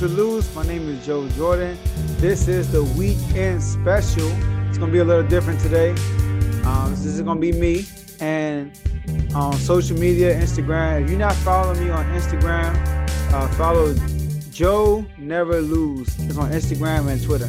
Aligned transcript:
Or 0.00 0.06
Lose. 0.06 0.54
My 0.54 0.64
name 0.64 0.88
is 0.88 1.04
Joe 1.04 1.28
Jordan. 1.30 1.76
This 2.18 2.46
is 2.46 2.70
the 2.70 2.84
weekend 2.84 3.60
special. 3.60 4.28
It's 4.68 4.78
gonna 4.78 4.92
be 4.92 4.98
a 4.98 5.04
little 5.04 5.26
different 5.26 5.58
today. 5.58 5.90
Um, 6.64 6.90
this 6.90 7.04
is 7.04 7.20
gonna 7.20 7.40
be 7.40 7.50
me 7.50 7.84
and 8.20 8.78
on 9.34 9.54
social 9.54 9.98
media, 9.98 10.40
Instagram. 10.40 11.02
If 11.02 11.10
you're 11.10 11.18
not 11.18 11.34
following 11.34 11.84
me 11.84 11.90
on 11.90 12.04
Instagram, 12.14 12.76
uh, 13.32 13.48
follow 13.54 13.92
Joe 14.52 15.04
Never 15.18 15.60
Lose. 15.60 16.08
It's 16.20 16.38
on 16.38 16.52
Instagram 16.52 17.08
and 17.08 17.20
Twitter. 17.20 17.48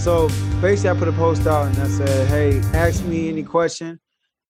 So 0.00 0.28
basically, 0.60 0.90
I 0.90 0.94
put 0.98 1.06
a 1.06 1.12
post 1.12 1.46
out 1.46 1.66
and 1.66 1.78
I 1.78 1.86
said, 1.86 2.26
"Hey, 2.26 2.58
ask 2.76 3.04
me 3.04 3.28
any 3.28 3.44
question." 3.44 4.00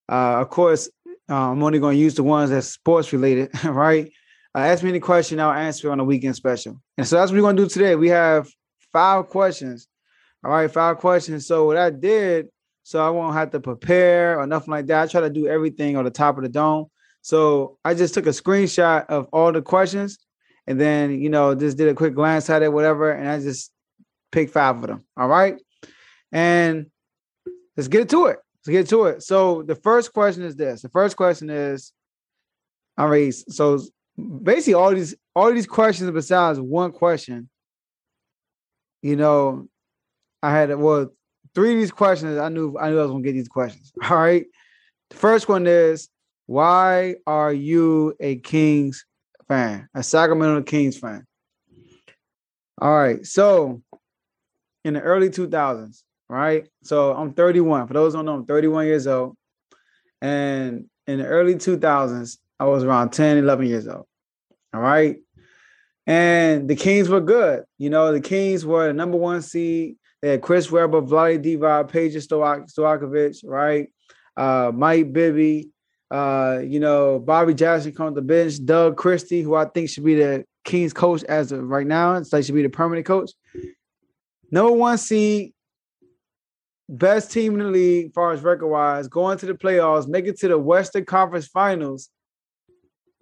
Uh, 0.09 0.41
of 0.41 0.49
course, 0.49 0.89
uh, 1.29 1.51
I'm 1.51 1.63
only 1.63 1.81
to 1.81 1.91
use 1.91 2.15
the 2.15 2.23
ones 2.23 2.49
that's 2.49 2.69
sports 2.69 3.13
related, 3.13 3.51
right? 3.65 4.11
Uh, 4.57 4.61
ask 4.61 4.83
me 4.83 4.89
any 4.89 5.01
question, 5.01 5.39
I'll 5.39 5.53
answer 5.53 5.91
on 5.93 5.99
the 5.99 6.05
weekend 6.05 6.35
special. 6.35 6.81
And 6.97 7.07
so 7.07 7.17
that's 7.17 7.31
what 7.31 7.43
we're 7.43 7.53
to 7.53 7.63
do 7.63 7.69
today. 7.69 7.95
We 7.95 8.09
have 8.09 8.49
five 8.91 9.27
questions. 9.27 9.87
All 10.43 10.51
right, 10.51 10.71
five 10.71 10.97
questions. 10.97 11.47
So 11.47 11.67
what 11.67 11.77
I 11.77 11.91
did, 11.91 12.49
so 12.83 13.07
I 13.07 13.11
won't 13.11 13.35
have 13.35 13.51
to 13.51 13.61
prepare 13.61 14.41
or 14.41 14.47
nothing 14.47 14.71
like 14.71 14.87
that. 14.87 15.03
I 15.03 15.07
try 15.09 15.21
to 15.21 15.29
do 15.29 15.47
everything 15.47 15.99
on 15.99 16.05
the 16.05 16.11
top 16.11 16.39
of 16.39 16.43
the 16.43 16.49
dome. 16.49 16.87
So 17.21 17.77
I 17.85 17.93
just 17.93 18.15
took 18.15 18.27
a 18.27 18.31
screenshot 18.31 19.05
of 19.07 19.29
all 19.31 19.53
the 19.53 19.61
questions 19.61 20.19
and 20.67 20.81
then, 20.81 21.21
you 21.21 21.29
know, 21.29 21.55
just 21.55 21.77
did 21.77 21.89
a 21.89 21.95
quick 21.95 22.15
glance 22.15 22.49
at 22.49 22.63
it, 22.63 22.73
whatever. 22.73 23.11
And 23.11 23.29
I 23.29 23.39
just 23.41 23.71
picked 24.33 24.53
five 24.53 24.77
of 24.77 24.87
them. 24.87 25.05
All 25.19 25.29
right. 25.29 25.61
And 26.33 26.87
let's 27.77 27.89
get 27.89 28.09
to 28.09 28.27
it. 28.27 28.39
Let's 28.65 28.73
get 28.73 28.89
to 28.89 29.05
it. 29.07 29.23
So 29.23 29.65
the 29.65 29.75
first 29.75 30.15
question 30.15 30.45
is 30.45 30.57
this. 30.57 30.81
The 30.81 30.89
first 30.89 31.17
question 31.17 31.51
is, 31.51 31.93
all 32.97 33.09
right, 33.09 33.35
so 33.35 33.81
basically 34.17 34.75
all 34.75 34.95
these 34.95 35.15
all 35.35 35.53
these 35.53 35.67
questions 35.67 36.11
besides 36.11 36.61
one 36.61 36.93
question. 36.93 37.49
You 39.03 39.17
know 39.17 39.69
i 40.43 40.51
had 40.51 40.75
well 40.75 41.11
three 41.55 41.73
of 41.73 41.79
these 41.79 41.91
questions 41.91 42.39
i 42.39 42.49
knew 42.49 42.77
i 42.79 42.91
knew 42.91 42.99
i 42.99 43.03
was 43.03 43.11
gonna 43.11 43.23
get 43.23 43.33
these 43.33 43.49
questions 43.49 43.93
all 44.11 44.17
right? 44.17 44.47
The 45.11 45.17
first 45.17 45.49
one 45.49 45.67
is 45.67 46.09
why 46.47 47.17
are 47.27 47.53
you 47.53 48.15
a 48.21 48.37
kings 48.37 49.05
fan 49.49 49.89
a 49.95 50.03
sacramento 50.03 50.63
kings 50.63 50.99
fan? 50.99 51.27
All 52.81 52.97
right 52.97 53.25
so 53.25 53.83
in 54.85 54.95
the 54.95 55.01
early 55.01 55.31
2000s 55.31 56.03
right? 56.29 56.69
So 56.85 57.15
i'm 57.15 57.33
31 57.33 57.87
for 57.89 57.95
those 57.95 58.13
who 58.13 58.19
don't 58.19 58.27
know 58.27 58.35
i'm 58.35 58.47
31 58.47 58.87
years 58.87 59.07
old. 59.07 59.37
And 60.23 60.87
in 61.07 61.19
the 61.19 61.27
early 61.27 61.55
2000s 61.55 62.39
i 62.59 62.65
was 62.65 62.85
around 62.85 63.11
10 63.11 63.39
11 63.39 63.67
years 63.67 63.89
old 63.89 64.07
all 64.77 64.83
right. 64.83 65.17
And 66.07 66.69
the 66.69 66.77
Kings 66.77 67.09
were 67.09 67.21
good. 67.21 67.65
You 67.79 67.89
know, 67.89 68.13
the 68.13 68.21
Kings 68.21 68.65
were 68.67 68.89
the 68.89 68.93
number 68.93 69.17
one 69.17 69.41
seed. 69.41 69.97
They 70.21 70.33
had 70.33 70.43
Chris 70.43 70.71
Webber, 70.71 71.01
Vlade 71.01 71.43
Divac, 71.43 71.91
Peja 71.91 72.19
Stojakovic, 72.19 73.43
right? 73.45 73.89
Uh, 74.37 74.71
Mike 74.75 75.13
Bibby, 75.13 75.71
uh, 76.11 76.61
you 76.63 76.79
know, 76.79 77.19
Bobby 77.19 77.55
Jackson 77.55 77.93
come 77.93 78.15
to 78.15 78.21
the 78.21 78.27
bench, 78.27 78.63
Doug 78.65 78.97
Christie, 78.97 79.43
who 79.43 79.55
I 79.55 79.65
think 79.65 79.89
should 79.89 80.05
be 80.05 80.15
the 80.15 80.45
Kings 80.65 80.93
coach 80.93 81.25
as 81.25 81.53
of 81.53 81.65
right 81.65 81.87
now. 81.87 82.15
It's 82.15 82.33
like 82.33 82.45
should 82.45 82.55
be 82.55 82.63
the 82.63 82.69
permanent 82.69 83.07
coach. 83.07 83.31
Number 84.51 84.73
one 84.73 84.99
seed, 84.99 85.55
best 86.89 87.33
team 87.33 87.55
in 87.55 87.61
the 87.61 87.67
league, 87.67 88.07
as 88.07 88.13
far 88.13 88.33
as 88.33 88.43
record 88.43 88.69
wise, 88.69 89.09
going 89.09 89.39
to 89.39 89.47
the 89.47 89.55
playoffs, 89.55 90.07
make 90.07 90.27
it 90.27 90.39
to 90.41 90.49
the 90.49 90.59
Western 90.59 91.07
Conference 91.07 91.47
Finals, 91.47 92.11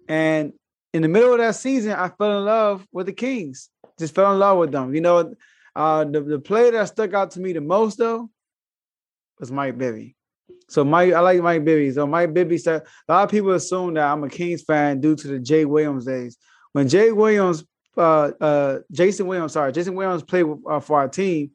and 0.07 0.53
in 0.93 1.01
the 1.01 1.07
middle 1.07 1.33
of 1.33 1.39
that 1.39 1.55
season, 1.55 1.91
I 1.91 2.09
fell 2.09 2.39
in 2.39 2.45
love 2.45 2.85
with 2.91 3.07
the 3.07 3.13
Kings. 3.13 3.69
Just 3.99 4.15
fell 4.15 4.31
in 4.31 4.39
love 4.39 4.57
with 4.57 4.71
them. 4.71 4.93
You 4.95 5.01
know, 5.01 5.33
uh, 5.75 6.05
the, 6.05 6.21
the 6.21 6.39
player 6.39 6.71
that 6.71 6.87
stuck 6.87 7.13
out 7.13 7.31
to 7.31 7.39
me 7.39 7.53
the 7.53 7.61
most 7.61 7.97
though 7.97 8.29
was 9.39 9.51
Mike 9.51 9.77
Bibby. 9.77 10.15
So 10.69 10.83
Mike, 10.83 11.13
I 11.13 11.19
like 11.19 11.41
Mike 11.41 11.65
Bibby. 11.65 11.91
So 11.91 12.07
Mike 12.07 12.33
Bibby 12.33 12.57
said 12.57 12.83
a 13.07 13.13
lot 13.13 13.23
of 13.23 13.29
people 13.29 13.51
assume 13.51 13.93
that 13.95 14.09
I'm 14.09 14.23
a 14.23 14.29
Kings 14.29 14.63
fan 14.63 15.01
due 15.01 15.15
to 15.15 15.27
the 15.27 15.39
Jay 15.39 15.65
Williams 15.65 16.05
days. 16.05 16.37
When 16.71 16.87
Jay 16.87 17.11
Williams, 17.11 17.63
uh, 17.97 18.31
uh, 18.41 18.79
Jason 18.91 19.27
Williams, 19.27 19.53
sorry, 19.53 19.71
Jason 19.71 19.95
Williams 19.95 20.23
played 20.23 20.43
with, 20.43 20.59
uh, 20.69 20.79
for 20.79 20.99
our 20.99 21.07
team, 21.07 21.51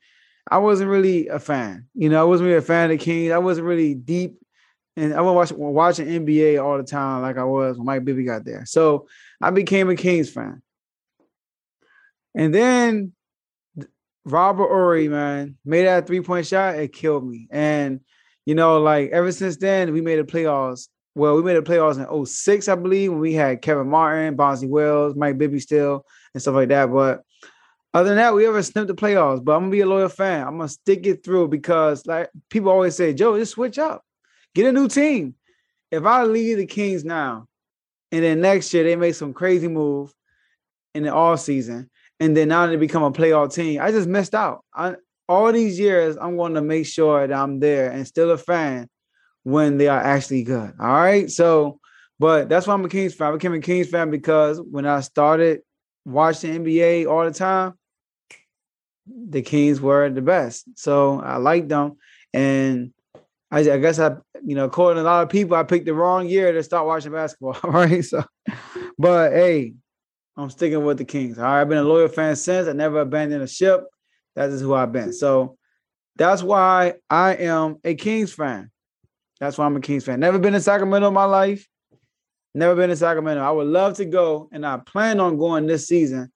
I 0.50 0.58
wasn't 0.58 0.90
really 0.90 1.28
a 1.28 1.38
fan. 1.38 1.86
You 1.94 2.08
know, 2.08 2.20
I 2.20 2.24
wasn't 2.24 2.48
really 2.48 2.58
a 2.58 2.62
fan 2.62 2.90
of 2.90 2.98
the 2.98 3.04
Kings. 3.04 3.32
I 3.32 3.38
wasn't 3.38 3.66
really 3.66 3.94
deep, 3.94 4.38
and 4.96 5.14
I 5.14 5.20
was 5.20 5.52
watching, 5.52 5.58
watching 5.58 6.06
NBA 6.08 6.62
all 6.62 6.76
the 6.76 6.84
time 6.84 7.22
like 7.22 7.38
I 7.38 7.44
was 7.44 7.76
when 7.76 7.86
Mike 7.86 8.04
Bibby 8.04 8.24
got 8.24 8.44
there. 8.44 8.64
So 8.66 9.06
I 9.40 9.50
became 9.50 9.88
a 9.88 9.96
Kings 9.96 10.30
fan. 10.30 10.62
And 12.34 12.54
then 12.54 13.12
Robert 14.24 14.68
Horry, 14.68 15.08
man, 15.08 15.56
made 15.64 15.86
that 15.86 16.06
three 16.06 16.20
point 16.20 16.46
shot. 16.46 16.76
It 16.76 16.92
killed 16.92 17.26
me. 17.26 17.48
And, 17.50 18.00
you 18.46 18.54
know, 18.54 18.80
like 18.80 19.10
ever 19.10 19.32
since 19.32 19.56
then, 19.56 19.92
we 19.92 20.00
made 20.00 20.18
the 20.18 20.24
playoffs. 20.24 20.88
Well, 21.14 21.34
we 21.34 21.42
made 21.42 21.56
the 21.56 21.62
playoffs 21.62 21.98
in 21.98 22.26
06, 22.26 22.68
I 22.68 22.74
believe, 22.76 23.10
when 23.10 23.20
we 23.20 23.32
had 23.32 23.62
Kevin 23.62 23.88
Martin, 23.88 24.36
Bonzi 24.36 24.68
Wells, 24.68 25.16
Mike 25.16 25.38
Bibby 25.38 25.58
still, 25.58 26.04
and 26.34 26.40
stuff 26.40 26.54
like 26.54 26.68
that. 26.68 26.92
But 26.92 27.22
other 27.92 28.10
than 28.10 28.18
that, 28.18 28.34
we 28.34 28.46
ever 28.46 28.62
snipped 28.62 28.88
the 28.88 28.94
playoffs. 28.94 29.44
But 29.44 29.56
I'm 29.56 29.62
gonna 29.62 29.72
be 29.72 29.80
a 29.80 29.86
loyal 29.86 30.08
fan. 30.08 30.46
I'm 30.46 30.58
gonna 30.58 30.68
stick 30.68 31.06
it 31.06 31.24
through 31.24 31.48
because, 31.48 32.06
like 32.06 32.30
people 32.48 32.70
always 32.70 32.94
say, 32.94 33.12
Joe, 33.12 33.36
just 33.36 33.52
switch 33.52 33.78
up, 33.78 34.04
get 34.54 34.66
a 34.66 34.72
new 34.72 34.88
team. 34.88 35.34
If 35.90 36.04
I 36.04 36.24
leave 36.24 36.58
the 36.58 36.66
Kings 36.66 37.04
now, 37.04 37.46
and 38.12 38.22
then 38.22 38.40
next 38.40 38.72
year 38.72 38.84
they 38.84 38.96
make 38.96 39.14
some 39.14 39.32
crazy 39.32 39.68
move 39.68 40.12
in 40.94 41.04
the 41.04 41.12
off 41.12 41.40
season, 41.40 41.90
and 42.18 42.36
then 42.36 42.48
now 42.48 42.66
they 42.66 42.76
become 42.76 43.02
a 43.02 43.12
playoff 43.12 43.54
team. 43.54 43.80
I 43.80 43.90
just 43.90 44.08
missed 44.08 44.34
out. 44.34 44.64
I, 44.74 44.94
all 45.28 45.52
these 45.52 45.78
years, 45.78 46.16
I'm 46.20 46.36
going 46.36 46.54
to 46.54 46.60
make 46.60 46.86
sure 46.86 47.26
that 47.26 47.36
I'm 47.36 47.60
there 47.60 47.90
and 47.90 48.06
still 48.06 48.30
a 48.32 48.38
fan 48.38 48.88
when 49.44 49.78
they 49.78 49.88
are 49.88 50.00
actually 50.00 50.42
good. 50.42 50.74
All 50.80 50.88
right. 50.88 51.30
So, 51.30 51.78
but 52.18 52.48
that's 52.48 52.66
why 52.66 52.74
I'm 52.74 52.84
a 52.84 52.88
Kings 52.88 53.14
fan. 53.14 53.28
I 53.28 53.32
became 53.32 53.54
a 53.54 53.60
Kings 53.60 53.88
fan 53.88 54.10
because 54.10 54.60
when 54.60 54.86
I 54.86 55.00
started 55.00 55.60
watching 56.04 56.64
NBA 56.64 57.06
all 57.06 57.24
the 57.24 57.30
time, 57.30 57.74
the 59.06 59.42
Kings 59.42 59.80
were 59.80 60.10
the 60.10 60.20
best. 60.20 60.66
So 60.74 61.20
I 61.20 61.36
liked 61.36 61.68
them. 61.68 61.96
And 62.34 62.92
I, 63.50 63.60
I, 63.60 63.78
guess 63.78 63.98
I, 63.98 64.16
you 64.44 64.54
know, 64.54 64.64
according 64.64 65.02
to 65.02 65.02
a 65.02 65.10
lot 65.10 65.22
of 65.22 65.28
people, 65.28 65.56
I 65.56 65.64
picked 65.64 65.86
the 65.86 65.94
wrong 65.94 66.28
year 66.28 66.52
to 66.52 66.62
start 66.62 66.86
watching 66.86 67.12
basketball. 67.12 67.58
Right. 67.64 68.04
So, 68.04 68.24
but 68.98 69.32
hey, 69.32 69.74
I'm 70.36 70.50
sticking 70.50 70.84
with 70.84 70.98
the 70.98 71.04
Kings. 71.04 71.38
All 71.38 71.44
right. 71.44 71.60
I've 71.60 71.68
been 71.68 71.78
a 71.78 71.82
loyal 71.82 72.08
fan 72.08 72.36
since. 72.36 72.68
I 72.68 72.72
never 72.72 73.00
abandoned 73.00 73.42
a 73.42 73.48
ship. 73.48 73.84
That 74.36 74.50
is 74.50 74.60
who 74.60 74.74
I've 74.74 74.92
been. 74.92 75.12
So 75.12 75.56
that's 76.16 76.42
why 76.42 76.94
I 77.08 77.34
am 77.34 77.78
a 77.84 77.94
Kings 77.94 78.32
fan. 78.32 78.70
That's 79.40 79.58
why 79.58 79.66
I'm 79.66 79.76
a 79.76 79.80
Kings 79.80 80.04
fan. 80.04 80.20
Never 80.20 80.38
been 80.38 80.54
in 80.54 80.60
Sacramento 80.60 81.08
in 81.08 81.14
my 81.14 81.24
life. 81.24 81.66
Never 82.54 82.74
been 82.74 82.90
in 82.90 82.96
Sacramento. 82.96 83.42
I 83.42 83.50
would 83.50 83.68
love 83.68 83.94
to 83.94 84.04
go, 84.04 84.48
and 84.52 84.66
I 84.66 84.78
plan 84.78 85.20
on 85.20 85.38
going 85.38 85.66
this 85.66 85.86
season 85.86 86.30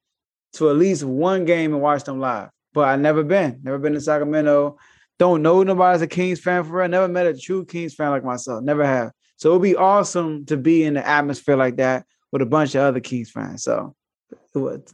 to 0.54 0.70
at 0.70 0.76
least 0.76 1.02
one 1.02 1.44
game 1.44 1.72
and 1.72 1.82
watch 1.82 2.04
them 2.04 2.20
live. 2.20 2.50
But 2.72 2.88
I 2.88 2.96
never 2.96 3.22
been. 3.22 3.60
Never 3.62 3.78
been 3.78 3.92
to 3.94 4.00
Sacramento. 4.00 4.78
Don't 5.18 5.42
know 5.42 5.62
nobody's 5.62 6.02
a 6.02 6.06
Kings 6.06 6.40
fan 6.40 6.64
for 6.64 6.78
real. 6.78 6.88
Never 6.88 7.08
met 7.08 7.26
a 7.26 7.38
true 7.38 7.64
Kings 7.64 7.94
fan 7.94 8.10
like 8.10 8.24
myself. 8.24 8.62
Never 8.64 8.84
have. 8.84 9.12
So 9.36 9.50
it'd 9.50 9.62
be 9.62 9.76
awesome 9.76 10.44
to 10.46 10.56
be 10.56 10.84
in 10.84 10.94
the 10.94 11.06
atmosphere 11.06 11.56
like 11.56 11.76
that 11.76 12.04
with 12.32 12.42
a 12.42 12.46
bunch 12.46 12.74
of 12.74 12.82
other 12.82 13.00
Kings 13.00 13.30
fans. 13.30 13.62
So 13.62 13.94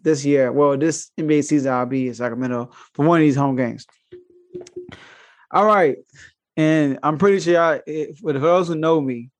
this 0.03 0.25
year, 0.25 0.53
well, 0.53 0.77
this 0.77 1.11
NBA 1.19 1.45
season, 1.45 1.73
I'll 1.73 1.87
be 1.87 2.09
in 2.09 2.15
Sacramento 2.15 2.71
for 2.95 3.07
one 3.07 3.21
of 3.21 3.23
these 3.23 3.37
home 3.37 3.57
games. 3.57 3.87
All 5.51 5.67
right. 5.67 5.97
And 6.57 6.99
I'm 7.03 7.19
pretty 7.19 7.41
sure, 7.41 7.61
I, 7.61 7.81
for 8.21 8.33
those 8.33 8.69
who 8.69 8.75
know 8.75 9.01
me, 9.01 9.31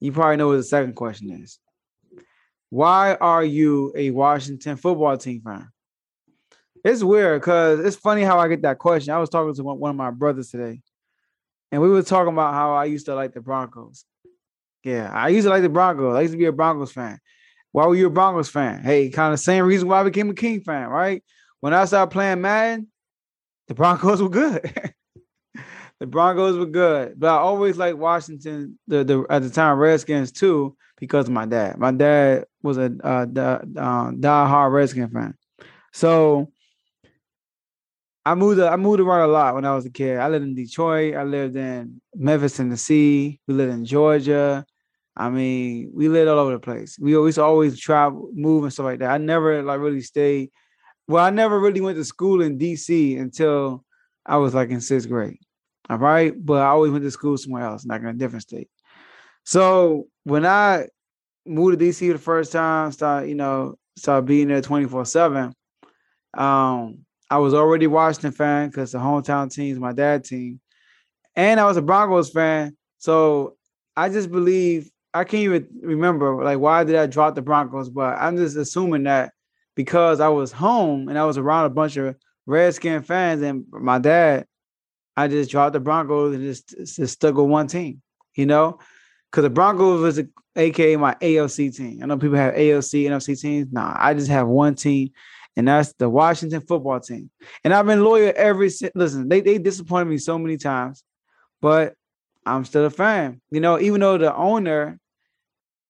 you 0.00 0.12
probably 0.12 0.36
know 0.36 0.48
what 0.48 0.56
the 0.56 0.62
second 0.62 0.94
question 0.94 1.30
is. 1.30 1.58
Why 2.70 3.14
are 3.14 3.44
you 3.44 3.92
a 3.96 4.10
Washington 4.10 4.76
football 4.76 5.16
team 5.16 5.40
fan? 5.42 5.68
It's 6.86 7.02
weird 7.02 7.40
because 7.40 7.80
it's 7.80 7.96
funny 7.96 8.22
how 8.22 8.38
I 8.38 8.46
get 8.46 8.62
that 8.62 8.78
question. 8.78 9.12
I 9.12 9.18
was 9.18 9.28
talking 9.28 9.52
to 9.52 9.64
one 9.64 9.90
of 9.90 9.96
my 9.96 10.12
brothers 10.12 10.50
today, 10.50 10.80
and 11.72 11.82
we 11.82 11.88
were 11.88 12.04
talking 12.04 12.32
about 12.32 12.54
how 12.54 12.74
I 12.74 12.84
used 12.84 13.06
to 13.06 13.16
like 13.16 13.34
the 13.34 13.40
Broncos. 13.40 14.04
Yeah, 14.84 15.10
I 15.12 15.30
used 15.30 15.46
to 15.46 15.50
like 15.50 15.62
the 15.62 15.68
Broncos. 15.68 16.14
I 16.14 16.20
used 16.20 16.34
to 16.34 16.38
be 16.38 16.44
a 16.44 16.52
Broncos 16.52 16.92
fan. 16.92 17.18
Why 17.72 17.86
were 17.86 17.96
you 17.96 18.06
a 18.06 18.10
Broncos 18.10 18.48
fan? 18.48 18.84
Hey, 18.84 19.10
kind 19.10 19.34
of 19.34 19.40
same 19.40 19.64
reason 19.64 19.88
why 19.88 19.98
I 19.98 20.04
became 20.04 20.30
a 20.30 20.34
King 20.34 20.60
fan, 20.60 20.88
right? 20.88 21.24
When 21.58 21.74
I 21.74 21.86
started 21.86 22.12
playing 22.12 22.40
Madden, 22.40 22.86
the 23.66 23.74
Broncos 23.74 24.22
were 24.22 24.28
good. 24.28 24.92
the 25.98 26.06
Broncos 26.06 26.56
were 26.56 26.66
good, 26.66 27.18
but 27.18 27.30
I 27.30 27.38
always 27.38 27.76
liked 27.76 27.98
Washington. 27.98 28.78
The 28.86 29.02
the 29.02 29.26
at 29.28 29.42
the 29.42 29.50
time 29.50 29.76
Redskins 29.76 30.30
too 30.30 30.76
because 31.00 31.26
of 31.26 31.32
my 31.32 31.46
dad. 31.46 31.78
My 31.78 31.90
dad 31.90 32.44
was 32.62 32.78
a 32.78 32.94
uh, 33.02 33.24
die, 33.24 33.60
uh, 33.76 34.12
die-hard 34.12 34.72
Redskin 34.72 35.10
fan, 35.10 35.34
so 35.92 36.52
I 38.26 38.34
moved 38.34 38.60
I 38.60 38.76
moved 38.76 39.00
around 39.00 39.28
a 39.28 39.32
lot 39.32 39.54
when 39.54 39.64
I 39.64 39.74
was 39.74 39.86
a 39.86 39.90
kid. 39.90 40.18
I 40.18 40.28
lived 40.28 40.44
in 40.44 40.54
Detroit. 40.54 41.14
I 41.14 41.22
lived 41.22 41.56
in 41.56 42.00
Memphis, 42.14 42.56
Tennessee. 42.56 43.40
We 43.46 43.54
lived 43.54 43.72
in 43.72 43.84
Georgia. 43.84 44.66
I 45.16 45.30
mean, 45.30 45.92
we 45.94 46.08
lived 46.08 46.28
all 46.28 46.38
over 46.38 46.52
the 46.52 46.58
place. 46.58 46.98
We 47.00 47.16
always 47.16 47.38
always 47.38 47.78
travel, 47.78 48.30
move 48.34 48.64
and 48.64 48.72
stuff 48.72 48.84
like 48.84 48.98
that. 48.98 49.10
I 49.10 49.18
never 49.18 49.62
like 49.62 49.80
really 49.80 50.02
stayed 50.02 50.50
well, 51.08 51.24
I 51.24 51.30
never 51.30 51.58
really 51.58 51.80
went 51.80 51.96
to 51.96 52.04
school 52.04 52.42
in 52.42 52.58
DC 52.58 53.20
until 53.20 53.84
I 54.24 54.36
was 54.38 54.54
like 54.54 54.70
in 54.70 54.80
sixth 54.80 55.08
grade. 55.08 55.38
All 55.88 55.98
right. 55.98 56.32
But 56.36 56.62
I 56.62 56.66
always 56.66 56.90
went 56.90 57.04
to 57.04 57.10
school 57.10 57.36
somewhere 57.38 57.62
else, 57.62 57.86
like 57.86 58.00
in 58.00 58.08
a 58.08 58.12
different 58.12 58.42
state. 58.42 58.68
So 59.44 60.08
when 60.24 60.44
I 60.44 60.88
moved 61.44 61.78
to 61.78 61.84
DC 61.84 62.12
the 62.12 62.18
first 62.18 62.50
time, 62.50 62.90
start, 62.90 63.28
you 63.28 63.36
know, 63.36 63.76
start 63.96 64.26
being 64.26 64.48
there 64.48 64.60
24-7, 64.60 65.52
um, 66.36 67.05
I 67.30 67.38
was 67.38 67.54
already 67.54 67.86
Washington 67.86 68.32
fan 68.32 68.68
because 68.68 68.92
the 68.92 68.98
hometown 68.98 69.52
team 69.52 69.72
is 69.72 69.80
my 69.80 69.92
dad 69.92 70.24
team. 70.24 70.60
And 71.34 71.60
I 71.60 71.64
was 71.64 71.76
a 71.76 71.82
Broncos 71.82 72.30
fan. 72.30 72.76
So 72.98 73.56
I 73.96 74.08
just 74.08 74.30
believe 74.30 74.90
I 75.12 75.24
can't 75.24 75.42
even 75.42 75.68
remember 75.80 76.44
like 76.44 76.58
why 76.58 76.84
did 76.84 76.96
I 76.96 77.06
drop 77.06 77.34
the 77.34 77.42
Broncos, 77.42 77.88
but 77.88 78.18
I'm 78.18 78.36
just 78.36 78.56
assuming 78.56 79.04
that 79.04 79.32
because 79.74 80.20
I 80.20 80.28
was 80.28 80.52
home 80.52 81.08
and 81.08 81.18
I 81.18 81.24
was 81.24 81.38
around 81.38 81.64
a 81.64 81.70
bunch 81.70 81.96
of 81.96 82.16
Redskin 82.46 83.02
fans 83.02 83.42
and 83.42 83.64
my 83.70 83.98
dad, 83.98 84.46
I 85.16 85.28
just 85.28 85.50
dropped 85.50 85.72
the 85.72 85.80
Broncos 85.80 86.34
and 86.34 86.44
just, 86.44 86.74
just 86.96 87.14
stuck 87.14 87.34
with 87.34 87.46
one 87.46 87.66
team, 87.66 88.02
you 88.34 88.46
know? 88.46 88.78
Because 89.30 89.42
the 89.42 89.50
Broncos 89.50 90.00
was 90.00 90.18
a, 90.18 90.28
aka 90.54 90.96
my 90.96 91.14
AFC 91.14 91.74
team. 91.74 92.00
I 92.02 92.06
know 92.06 92.18
people 92.18 92.36
have 92.36 92.54
AFC, 92.54 93.04
NFC 93.04 93.40
teams. 93.40 93.72
Nah, 93.72 93.96
I 93.98 94.14
just 94.14 94.28
have 94.28 94.46
one 94.46 94.74
team, 94.74 95.10
and 95.56 95.66
that's 95.66 95.92
the 95.94 96.08
Washington 96.08 96.60
football 96.60 97.00
team. 97.00 97.30
And 97.64 97.72
I've 97.72 97.86
been 97.86 98.04
loyal 98.04 98.32
every 98.36 98.70
since. 98.70 98.92
listen, 98.94 99.28
they 99.28 99.40
they 99.40 99.58
disappointed 99.58 100.06
me 100.06 100.18
so 100.18 100.38
many 100.38 100.56
times, 100.56 101.02
but 101.60 101.94
I'm 102.44 102.64
still 102.64 102.84
a 102.84 102.90
fan. 102.90 103.40
You 103.50 103.60
know, 103.60 103.80
even 103.80 104.00
though 104.00 104.18
the 104.18 104.34
owner 104.34 105.00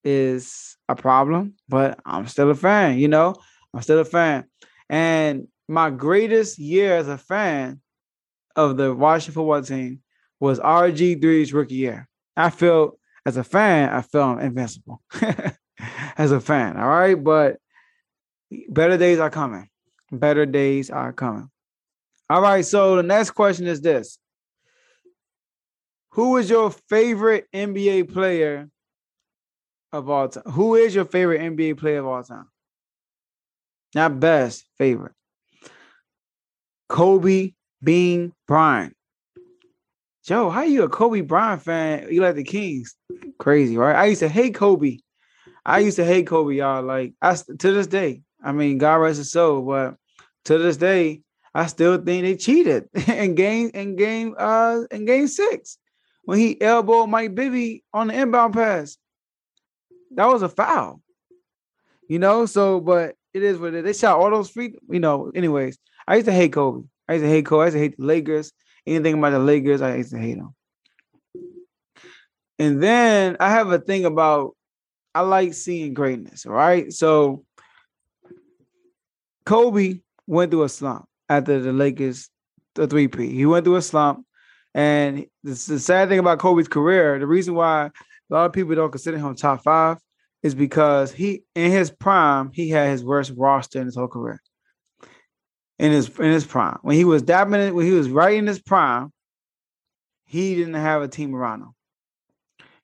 is 0.05 0.77
a 0.89 0.95
problem, 0.95 1.55
but 1.69 1.99
I'm 2.07 2.27
still 2.29 2.51
a 2.51 2.55
fan, 2.55 2.99
you 2.99 3.09
know. 3.09 3.35
I'm 3.75 3.83
still 3.83 3.99
a 3.99 4.05
fan. 4.05 4.45
And 4.89 5.49
my 5.69 5.91
greatest 5.91 6.59
year 6.59 6.97
as 6.97 7.09
a 7.09 7.19
fan 7.19 7.81
of 8.55 8.77
the 8.77 8.95
Washington 8.95 9.35
football 9.35 9.63
team 9.63 10.01
was 10.41 10.61
RG3's 10.61 11.53
rookie 11.53 11.75
year. 11.75 12.09
I 12.37 12.51
felt 12.51 12.99
as 13.27 13.37
a 13.37 13.45
fan, 13.45 13.91
I 13.91 14.03
felt 14.03 14.41
invincible 14.41 15.03
as 16.17 16.31
a 16.31 16.41
fan. 16.41 16.77
All 16.77 16.89
right. 16.89 17.23
But 17.23 17.57
better 18.69 18.97
days 18.97 19.19
are 19.19 19.31
coming. 19.31 19.69
Better 20.13 20.47
days 20.47 20.91
are 20.91 21.13
coming. 21.13 21.51
All 22.31 22.41
right. 22.41 22.65
So 22.65 22.97
the 22.97 23.03
next 23.03 23.31
question 23.31 23.67
is 23.67 23.81
this 23.81 24.19
Who 26.11 26.37
is 26.37 26.51
your 26.51 26.71
favorite 26.89 27.47
NBA 27.55 28.13
player 28.13 28.69
of 29.93 30.11
all 30.11 30.29
time? 30.29 30.45
Who 30.53 30.75
is 30.75 30.95
your 30.95 31.05
favorite 31.05 31.41
NBA 31.41 31.79
player 31.79 31.99
of 31.99 32.07
all 32.07 32.23
time? 32.23 32.49
Not 33.95 34.21
best, 34.21 34.65
favorite. 34.79 35.13
Kobe 36.89 37.53
Bean 37.83 38.33
Bryant. 38.47 38.95
Joe, 40.25 40.51
how 40.51 40.61
are 40.61 40.67
you 40.67 40.83
a 40.83 40.89
Kobe 40.89 41.21
Bryant 41.21 41.63
fan? 41.63 42.09
You 42.11 42.21
like 42.21 42.35
the 42.35 42.45
Kings? 42.45 42.95
Crazy, 43.39 43.77
right? 43.77 43.95
I 43.95 44.07
used 44.07 44.21
to 44.21 44.29
hate 44.29 44.55
Kobe. 44.55 44.99
I 45.65 45.79
used 45.81 45.97
to 45.97 46.05
hate 46.05 46.27
Kobe, 46.27 46.57
y'all. 46.57 46.83
Like 46.83 47.15
I 47.23 47.35
to 47.35 47.73
this 47.73 47.87
day. 47.87 48.23
I 48.47 48.53
mean, 48.53 48.79
God 48.79 48.97
rest 48.97 49.19
his 49.19 49.33
soul, 49.33 49.63
but 49.63 49.97
to 50.45 50.57
this 50.57 50.77
day, 50.77 51.23
I 51.53 51.67
still 51.67 51.97
think 51.97 52.23
they 52.23 52.37
cheated 52.37 52.89
in 53.09 53.35
game 53.35 53.73
in 53.75 53.97
game 53.97 54.37
uh 54.39 54.83
in 54.91 55.05
game 55.05 55.27
six 55.27 55.79
when 56.25 56.39
he 56.39 56.61
elbowed 56.61 57.11
Mike 57.11 57.35
Bibby 57.35 57.83
on 57.93 58.07
the 58.09 58.15
inbound 58.15 58.55
pass. 58.55 58.99
That 60.13 60.27
was 60.27 60.43
a 60.43 60.49
foul. 60.49 61.01
You 62.09 62.21
know, 62.21 62.47
so 62.47 62.79
but 62.79 63.17
it 63.35 63.43
is 63.43 63.59
what 63.59 63.75
it 63.75 63.79
is. 63.79 63.85
They 63.85 63.99
shot 63.99 64.21
all 64.21 64.31
those 64.31 64.51
free, 64.51 64.77
you 64.89 65.01
know. 65.01 65.33
Anyways, 65.35 65.77
I 66.07 66.17
used 66.17 66.27
to 66.27 66.33
hate 66.33 66.53
Kobe. 66.53 66.87
I 67.09 67.15
used 67.15 67.25
to 67.25 67.29
hate 67.29 67.47
Kobe. 67.47 67.63
I 67.63 67.65
used 67.67 67.75
to 67.75 67.81
hate 67.81 67.97
the 67.97 68.05
Lakers. 68.05 68.53
Anything 68.87 69.15
about 69.15 69.31
the 69.31 69.41
Lakers, 69.41 69.83
I 69.83 69.97
used 69.97 70.13
to 70.13 70.19
hate 70.19 70.37
them. 70.37 70.55
And 72.61 72.81
then 72.81 73.39
I 73.41 73.51
have 73.51 73.73
a 73.73 73.79
thing 73.79 74.05
about 74.05 74.55
I 75.15 75.23
like 75.23 75.55
seeing 75.55 75.95
greatness. 75.95 76.45
Right, 76.45 76.93
so 76.93 77.46
Kobe 79.47 80.01
went 80.27 80.51
through 80.51 80.65
a 80.65 80.69
slump 80.69 81.07
after 81.29 81.61
the 81.61 81.73
Lakers 81.73 82.29
the 82.75 82.87
three 82.87 83.09
P. 83.09 83.35
He 83.35 83.47
went 83.47 83.65
through 83.65 83.77
a 83.77 83.83
slump, 83.83 84.27
and 84.75 85.27
the, 85.43 85.51
the 85.51 85.79
sad 85.79 86.09
thing 86.09 86.19
about 86.19 86.39
Kobe's 86.39 86.69
career, 86.69 87.19
the 87.19 87.27
reason 87.27 87.55
why 87.55 87.87
a 87.87 87.91
lot 88.29 88.47
of 88.47 88.53
people 88.53 88.75
don't 88.75 88.91
consider 88.91 89.17
him 89.17 89.35
top 89.35 89.63
five 89.63 89.99
is 90.43 90.55
because 90.55 91.13
he 91.13 91.45
in 91.55 91.71
his 91.71 91.91
prime 91.91 92.51
he 92.53 92.69
had 92.69 92.91
his 92.91 93.03
worst 93.03 93.33
roster 93.37 93.81
in 93.81 93.87
his 93.87 93.97
whole 93.97 94.09
career. 94.09 94.41
In 95.79 95.93
his 95.93 96.09
in 96.19 96.31
his 96.31 96.45
prime, 96.45 96.79
when 96.83 96.97
he 96.97 97.05
was 97.05 97.23
dominant, 97.23 97.75
when 97.75 97.87
he 97.87 97.93
was 97.93 98.09
right 98.09 98.37
in 98.37 98.47
his 98.47 98.61
prime, 98.61 99.13
he 100.25 100.55
didn't 100.55 100.75
have 100.75 101.03
a 101.03 101.09
team 101.09 101.35
around 101.35 101.63
him. 101.63 101.73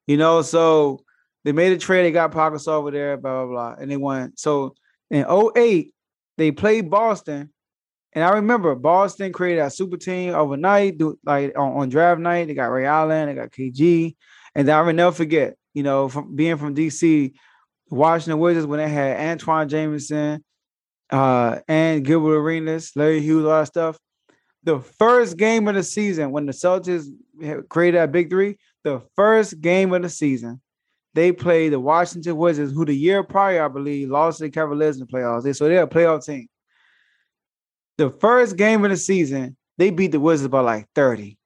You 0.07 0.17
know, 0.17 0.43
so 0.43 1.03
they 1.45 1.53
made 1.53 1.73
a 1.73 1.79
trade. 1.79 2.05
They 2.05 2.13
got 2.13 2.33
Pockets 2.33 2.69
over 2.69 2.91
there, 2.91 3.17
blah 3.17 3.45
blah 3.45 3.53
blah, 3.53 3.75
and 3.81 3.91
they 3.91 3.97
won. 3.97 4.33
So 4.37 4.75
in 5.11 5.25
08, 5.27 5.93
they 6.43 6.51
played 6.51 6.91
Boston, 6.91 7.51
and 8.13 8.25
I 8.25 8.31
remember 8.35 8.75
Boston 8.75 9.33
created 9.33 9.61
a 9.61 9.71
super 9.71 9.97
team 9.97 10.35
overnight, 10.35 10.99
do, 10.99 11.19
like 11.25 11.57
on, 11.57 11.77
on 11.77 11.89
draft 11.89 12.21
night. 12.21 12.49
They 12.49 12.55
got 12.55 12.67
Ray 12.67 12.85
Allen, 12.85 13.29
they 13.29 13.35
got 13.35 13.51
KG, 13.51 14.17
and 14.55 14.69
I 14.69 14.83
will 14.83 14.93
never 14.93 15.15
forget. 15.15 15.55
You 15.75 15.83
know, 15.83 16.09
from 16.09 16.35
being 16.35 16.59
from 16.59 16.75
DC, 16.75 17.33
Washington 17.91 18.41
Wizards 18.41 18.67
when 18.67 18.79
they 18.79 18.89
had 18.89 19.17
Antawn 19.17 19.69
Jamison, 19.69 20.45
uh, 21.13 21.61
and 21.69 22.05
Gilbert 22.05 22.39
Arenas, 22.39 22.93
Larry 22.97 23.21
Hughes, 23.21 23.45
a 23.45 23.49
lot 23.49 23.61
of 23.61 23.69
stuff. 23.69 23.99
The 24.65 24.81
first 24.81 25.37
game 25.37 25.69
of 25.69 25.75
the 25.75 25.83
season 25.83 26.33
when 26.33 26.47
the 26.47 26.53
Celtics 26.53 27.07
created 27.69 27.99
that 27.99 28.13
big 28.13 28.31
three, 28.31 28.59
the 28.83 29.03
first 29.15 29.61
game 29.61 29.93
of 29.93 30.03
the 30.03 30.09
season, 30.09 30.62
they 31.15 31.33
played 31.33 31.73
the 31.73 31.81
Washington 31.81 32.37
Wizards, 32.37 32.73
who 32.73 32.85
the 32.85 32.95
year 32.95 33.23
prior, 33.23 33.65
I 33.65 33.69
believe, 33.69 34.09
lost 34.09 34.39
to 34.39 34.45
the 34.45 34.51
Cavaliers 34.51 34.99
in 34.99 35.07
the 35.07 35.13
playoffs. 35.13 35.57
So 35.57 35.69
they're 35.69 35.83
a 35.83 35.89
playoff 35.89 36.25
team. 36.25 36.49
The 37.99 38.11
first 38.11 38.57
game 38.57 38.85
of 38.85 38.91
the 38.91 38.97
season, 38.97 39.57
they 39.79 39.91
beat 39.91 40.13
the 40.13 40.21
Wizards 40.21 40.51
by 40.51 40.61
like 40.61 40.87
30, 40.95 41.39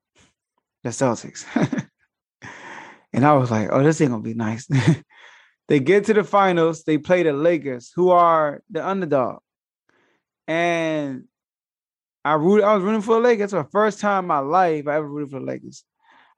the 0.84 0.90
Celtics. 0.90 1.44
and 3.12 3.26
I 3.26 3.34
was 3.34 3.50
like, 3.50 3.68
oh, 3.72 3.82
this 3.82 4.00
ain't 4.00 4.10
gonna 4.10 4.22
be 4.22 4.34
nice. 4.34 4.68
They 5.68 5.80
get 5.80 6.04
to 6.04 6.14
the 6.14 6.24
finals. 6.24 6.84
They 6.84 6.98
play 6.98 7.22
the 7.22 7.32
Lakers, 7.32 7.92
who 7.94 8.10
are 8.10 8.62
the 8.70 8.86
underdog. 8.86 9.40
And 10.46 11.24
I 12.24 12.34
root, 12.34 12.62
I 12.62 12.74
was 12.74 12.84
rooting 12.84 13.02
for 13.02 13.16
the 13.16 13.20
Lakers. 13.20 13.44
It's 13.44 13.52
the 13.52 13.68
first 13.70 14.00
time 14.00 14.24
in 14.24 14.28
my 14.28 14.38
life 14.38 14.86
I 14.86 14.96
ever 14.96 15.08
rooted 15.08 15.32
for 15.32 15.40
the 15.40 15.46
Lakers. 15.46 15.84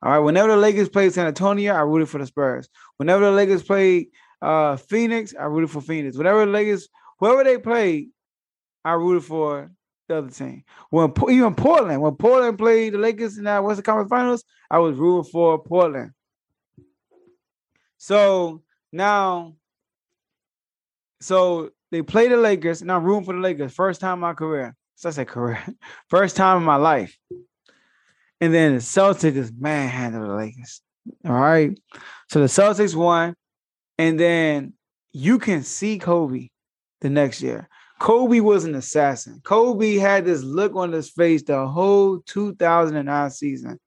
All 0.02 0.12
right. 0.12 0.18
Whenever 0.18 0.48
the 0.48 0.56
Lakers 0.56 0.88
played 0.88 1.12
San 1.12 1.26
Antonio, 1.26 1.74
I 1.74 1.80
rooted 1.80 2.08
for 2.08 2.18
the 2.18 2.26
Spurs. 2.26 2.68
Whenever 2.98 3.24
the 3.24 3.32
Lakers 3.32 3.62
played 3.62 4.08
uh, 4.40 4.76
Phoenix, 4.76 5.34
I 5.38 5.44
rooted 5.44 5.70
for 5.70 5.80
Phoenix. 5.80 6.16
Whenever 6.16 6.46
the 6.46 6.52
Lakers, 6.52 6.88
whoever 7.18 7.44
they 7.44 7.58
played, 7.58 8.10
I 8.84 8.92
rooted 8.92 9.24
for 9.24 9.70
the 10.08 10.16
other 10.16 10.30
team. 10.30 10.64
When 10.90 11.12
even 11.28 11.54
Portland, 11.54 12.00
when 12.00 12.14
Portland 12.14 12.58
played 12.58 12.94
the 12.94 12.98
Lakers 12.98 13.38
in 13.38 13.44
that 13.44 13.62
Western 13.62 13.84
Conference 13.84 14.10
Finals, 14.10 14.44
I 14.70 14.78
was 14.78 14.96
rooting 14.96 15.30
for 15.30 15.62
Portland. 15.62 16.12
So 17.98 18.62
now, 18.92 19.56
so 21.20 21.70
they 21.90 22.02
play 22.02 22.28
the 22.28 22.36
Lakers, 22.36 22.80
and 22.82 22.92
I'm 22.92 23.04
rooting 23.04 23.24
for 23.24 23.34
the 23.34 23.40
Lakers. 23.40 23.74
First 23.74 24.00
time 24.00 24.14
in 24.14 24.20
my 24.20 24.34
career. 24.34 24.74
So 24.94 25.08
I 25.08 25.12
said 25.12 25.28
career. 25.28 25.62
First 26.08 26.36
time 26.36 26.58
in 26.58 26.62
my 26.64 26.76
life. 26.76 27.16
And 28.40 28.54
then 28.54 28.74
the 28.74 28.80
Celtics 28.80 29.34
just 29.34 29.54
manhandled 29.58 30.28
the 30.28 30.34
Lakers. 30.34 30.80
All 31.24 31.32
right. 31.32 31.78
So 32.30 32.40
the 32.40 32.46
Celtics 32.46 32.94
won. 32.94 33.34
And 33.98 34.18
then 34.18 34.74
you 35.12 35.38
can 35.38 35.62
see 35.64 35.98
Kobe 35.98 36.48
the 37.00 37.10
next 37.10 37.42
year. 37.42 37.68
Kobe 37.98 38.38
was 38.38 38.64
an 38.64 38.76
assassin. 38.76 39.40
Kobe 39.42 39.96
had 39.96 40.24
this 40.24 40.42
look 40.42 40.76
on 40.76 40.92
his 40.92 41.10
face 41.10 41.42
the 41.42 41.66
whole 41.66 42.20
2009 42.20 43.30
season 43.30 43.80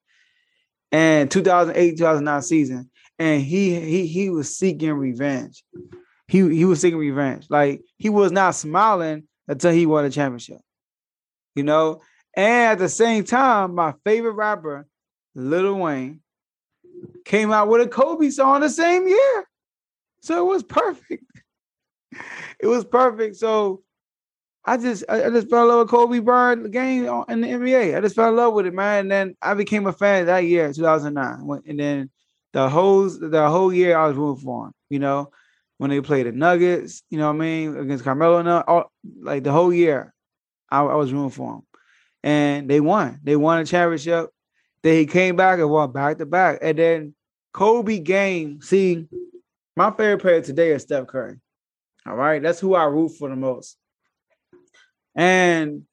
and 0.91 1.31
2008, 1.31 1.97
2009 1.97 2.41
season 2.41 2.91
and 3.21 3.43
he 3.43 3.79
he 3.79 4.07
he 4.07 4.29
was 4.31 4.57
seeking 4.57 4.93
revenge. 4.93 5.63
He 6.27 6.39
he 6.55 6.65
was 6.65 6.81
seeking 6.81 6.97
revenge. 6.97 7.45
Like 7.51 7.81
he 7.97 8.09
was 8.09 8.31
not 8.31 8.55
smiling 8.55 9.27
until 9.47 9.71
he 9.71 9.85
won 9.85 10.05
a 10.05 10.09
championship. 10.09 10.57
You 11.53 11.61
know, 11.61 12.01
and 12.33 12.71
at 12.73 12.79
the 12.79 12.89
same 12.89 13.23
time, 13.23 13.75
my 13.75 13.93
favorite 14.03 14.33
rapper, 14.33 14.87
Lil 15.35 15.75
Wayne, 15.75 16.21
came 17.25 17.51
out 17.51 17.67
with 17.67 17.81
a 17.81 17.87
Kobe 17.87 18.29
song 18.29 18.61
the 18.61 18.69
same 18.69 19.07
year. 19.07 19.47
So 20.21 20.45
it 20.45 20.49
was 20.49 20.63
perfect. 20.63 21.23
It 22.59 22.67
was 22.67 22.83
perfect. 22.83 23.37
So 23.37 23.81
I 24.65 24.77
just 24.77 25.03
I, 25.09 25.29
just 25.29 25.49
fell 25.49 25.63
in 25.63 25.69
love 25.69 25.79
with 25.79 25.89
Kobe 25.89 26.19
Bryant 26.19 26.69
game 26.69 27.05
in 27.29 27.41
the 27.41 27.47
NBA. 27.47 27.97
I 27.97 28.01
just 28.01 28.15
fell 28.15 28.29
in 28.29 28.35
love 28.35 28.53
with 28.53 28.67
it, 28.67 28.73
man. 28.73 28.99
And 28.99 29.11
then 29.11 29.35
I 29.41 29.53
became 29.55 29.87
a 29.87 29.93
fan 29.93 30.27
that 30.27 30.45
year, 30.45 30.71
2009. 30.71 31.61
And 31.65 31.79
then 31.79 32.09
the 32.53 32.69
whole 32.69 33.09
the 33.09 33.49
whole 33.49 33.73
year 33.73 33.97
I 33.97 34.07
was 34.07 34.17
rooting 34.17 34.43
for 34.43 34.67
him. 34.67 34.73
You 34.89 34.99
know, 34.99 35.31
when 35.77 35.89
they 35.89 36.01
played 36.01 36.27
the 36.27 36.31
Nuggets, 36.31 37.01
you 37.09 37.17
know 37.17 37.27
what 37.27 37.37
I 37.37 37.39
mean, 37.39 37.77
against 37.77 38.03
Carmelo, 38.03 38.37
and 38.37 38.47
all, 38.49 38.91
like 39.21 39.43
the 39.43 39.51
whole 39.51 39.73
year, 39.73 40.13
I, 40.69 40.81
I 40.81 40.95
was 40.95 41.11
rooting 41.11 41.31
for 41.31 41.53
them, 41.53 41.63
and 42.23 42.69
they 42.69 42.79
won. 42.79 43.19
They 43.23 43.35
won 43.35 43.59
a 43.59 43.65
championship. 43.65 44.29
Then 44.83 44.95
he 44.95 45.05
came 45.05 45.35
back 45.35 45.59
and 45.59 45.69
won 45.69 45.91
back 45.91 46.17
to 46.17 46.25
back, 46.25 46.59
and 46.61 46.77
then 46.77 47.15
Kobe 47.53 47.99
game. 47.99 48.61
See, 48.61 49.07
my 49.75 49.91
favorite 49.91 50.21
player 50.21 50.41
today 50.41 50.71
is 50.71 50.83
Steph 50.83 51.07
Curry. 51.07 51.39
All 52.05 52.15
right, 52.15 52.41
that's 52.41 52.59
who 52.59 52.73
I 52.73 52.85
root 52.85 53.09
for 53.09 53.29
the 53.29 53.35
most. 53.35 53.77
And 55.15 55.83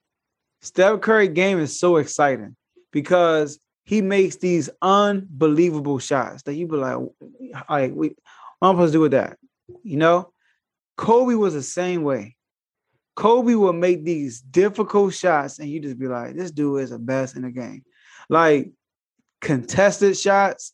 Steph 0.63 1.01
Curry 1.01 1.29
game 1.29 1.59
is 1.59 1.79
so 1.79 1.97
exciting 1.97 2.57
because 2.93 3.59
he 3.85 4.03
makes 4.03 4.37
these 4.37 4.71
unbelievable 4.81 5.99
shots 5.99 6.43
that 6.45 6.55
you 6.55 6.67
be 6.67 6.77
like, 6.77 6.99
like 7.69 7.93
we, 7.95 8.15
what 8.59 8.71
am 8.71 8.77
I 8.77 8.79
supposed 8.79 8.93
to 8.93 8.97
do 8.97 9.01
with 9.01 9.13
that? 9.13 9.39
You 9.83 9.97
know, 9.97 10.33
Kobe 10.97 11.35
was 11.35 11.55
the 11.55 11.63
same 11.63 12.03
way. 12.03 12.37
Kobe 13.19 13.55
will 13.55 13.73
make 13.73 14.05
these 14.05 14.41
difficult 14.41 15.13
shots, 15.13 15.59
and 15.59 15.69
you 15.69 15.81
just 15.81 15.99
be 15.99 16.07
like, 16.07 16.37
this 16.37 16.53
dude 16.53 16.83
is 16.83 16.91
the 16.91 17.01
best 17.01 17.35
in 17.35 17.43
the 17.43 17.51
game. 17.51 17.83
Like 18.29 18.71
contested 19.41 20.17
shots, 20.17 20.73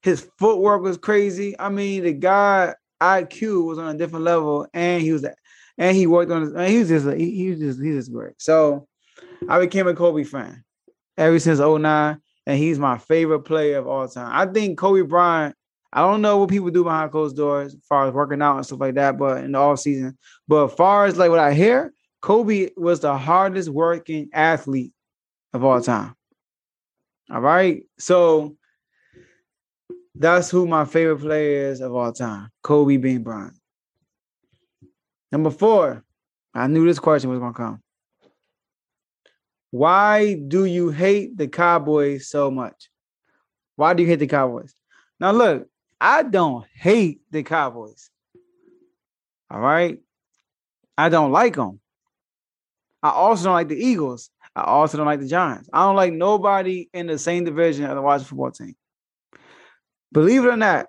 his 0.00 0.26
footwork 0.38 0.80
was 0.80 0.96
crazy. 0.96 1.54
I 1.60 1.68
mean, 1.68 2.04
the 2.04 2.14
guy 2.14 2.74
IQ 2.98 3.66
was 3.66 3.76
on 3.76 3.94
a 3.94 3.98
different 3.98 4.24
level, 4.24 4.66
and 4.72 5.02
he 5.02 5.12
was 5.12 5.26
and 5.76 5.94
he 5.94 6.06
worked 6.06 6.32
on 6.32 6.54
his. 6.54 6.70
he 6.70 6.78
was 6.78 6.88
just 6.88 7.18
he, 7.18 7.30
he 7.30 7.50
was 7.50 7.60
just 7.60 7.82
he 7.82 7.90
was 7.90 8.06
just 8.06 8.12
great. 8.16 8.40
So 8.40 8.88
I 9.46 9.58
became 9.58 9.86
a 9.86 9.94
Kobe 9.94 10.24
fan 10.24 10.64
ever 11.18 11.38
since 11.38 11.58
09, 11.58 12.18
and 12.46 12.58
he's 12.58 12.78
my 12.78 12.96
favorite 12.96 13.40
player 13.40 13.76
of 13.76 13.86
all 13.86 14.08
time. 14.08 14.30
I 14.32 14.50
think 14.50 14.78
Kobe 14.78 15.02
Bryant. 15.02 15.54
I 15.92 16.00
don't 16.00 16.22
know 16.22 16.38
what 16.38 16.48
people 16.48 16.70
do 16.70 16.84
behind 16.84 17.10
closed 17.10 17.36
doors 17.36 17.74
as 17.74 17.80
far 17.86 18.06
as 18.06 18.14
working 18.14 18.40
out 18.40 18.56
and 18.56 18.64
stuff 18.64 18.80
like 18.80 18.94
that, 18.94 19.18
but 19.18 19.44
in 19.44 19.52
the 19.52 19.58
off 19.58 19.80
season. 19.80 20.16
But 20.48 20.70
as 20.70 20.72
far 20.74 21.04
as 21.04 21.18
like 21.18 21.30
what 21.30 21.38
I 21.38 21.52
hear, 21.52 21.92
Kobe 22.22 22.70
was 22.76 23.00
the 23.00 23.16
hardest 23.16 23.68
working 23.68 24.30
athlete 24.32 24.92
of 25.52 25.64
all 25.64 25.80
time. 25.82 26.14
All 27.30 27.40
right. 27.40 27.82
So 27.98 28.56
that's 30.14 30.50
who 30.50 30.66
my 30.66 30.84
favorite 30.84 31.20
player 31.20 31.70
is 31.70 31.80
of 31.80 31.94
all 31.94 32.12
time. 32.12 32.48
Kobe 32.62 32.96
Bean 32.96 33.22
Bryant. 33.22 33.54
Number 35.30 35.50
four, 35.50 36.04
I 36.54 36.66
knew 36.68 36.86
this 36.86 36.98
question 36.98 37.30
was 37.30 37.38
gonna 37.38 37.54
come. 37.54 37.80
Why 39.70 40.34
do 40.34 40.64
you 40.66 40.90
hate 40.90 41.36
the 41.36 41.48
Cowboys 41.48 42.28
so 42.28 42.50
much? 42.50 42.90
Why 43.76 43.94
do 43.94 44.02
you 44.02 44.08
hate 44.08 44.18
the 44.18 44.26
Cowboys? 44.26 44.74
Now, 45.18 45.32
look, 45.32 45.66
I 46.04 46.24
don't 46.24 46.66
hate 46.74 47.20
the 47.30 47.44
Cowboys. 47.44 48.10
All 49.48 49.60
right. 49.60 50.00
I 50.98 51.08
don't 51.08 51.30
like 51.30 51.54
them. 51.54 51.78
I 53.04 53.10
also 53.10 53.44
don't 53.44 53.52
like 53.52 53.68
the 53.68 53.76
Eagles. 53.76 54.28
I 54.56 54.62
also 54.62 54.96
don't 54.96 55.06
like 55.06 55.20
the 55.20 55.28
Giants. 55.28 55.70
I 55.72 55.84
don't 55.84 55.94
like 55.94 56.12
nobody 56.12 56.88
in 56.92 57.06
the 57.06 57.18
same 57.18 57.44
division 57.44 57.84
of 57.84 57.94
the 57.94 58.02
Washington 58.02 58.30
football 58.30 58.50
team. 58.50 58.74
Believe 60.10 60.44
it 60.44 60.48
or 60.48 60.56
not, 60.56 60.88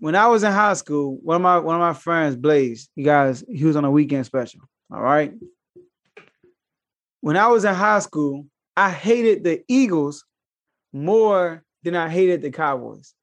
when 0.00 0.16
I 0.16 0.26
was 0.26 0.42
in 0.42 0.50
high 0.50 0.74
school, 0.74 1.20
one 1.22 1.36
of 1.36 1.42
my 1.42 1.58
one 1.58 1.76
of 1.76 1.80
my 1.80 1.94
friends, 1.94 2.34
Blaze, 2.34 2.88
you 2.96 3.04
guys, 3.04 3.44
he 3.48 3.64
was 3.64 3.76
on 3.76 3.84
a 3.84 3.90
weekend 3.92 4.26
special. 4.26 4.62
All 4.92 5.00
right. 5.00 5.34
When 7.20 7.36
I 7.36 7.46
was 7.46 7.64
in 7.64 7.74
high 7.74 8.00
school, 8.00 8.46
I 8.76 8.90
hated 8.90 9.44
the 9.44 9.62
Eagles 9.68 10.24
more 10.92 11.62
than 11.84 11.94
I 11.94 12.08
hated 12.08 12.42
the 12.42 12.50
Cowboys. 12.50 13.14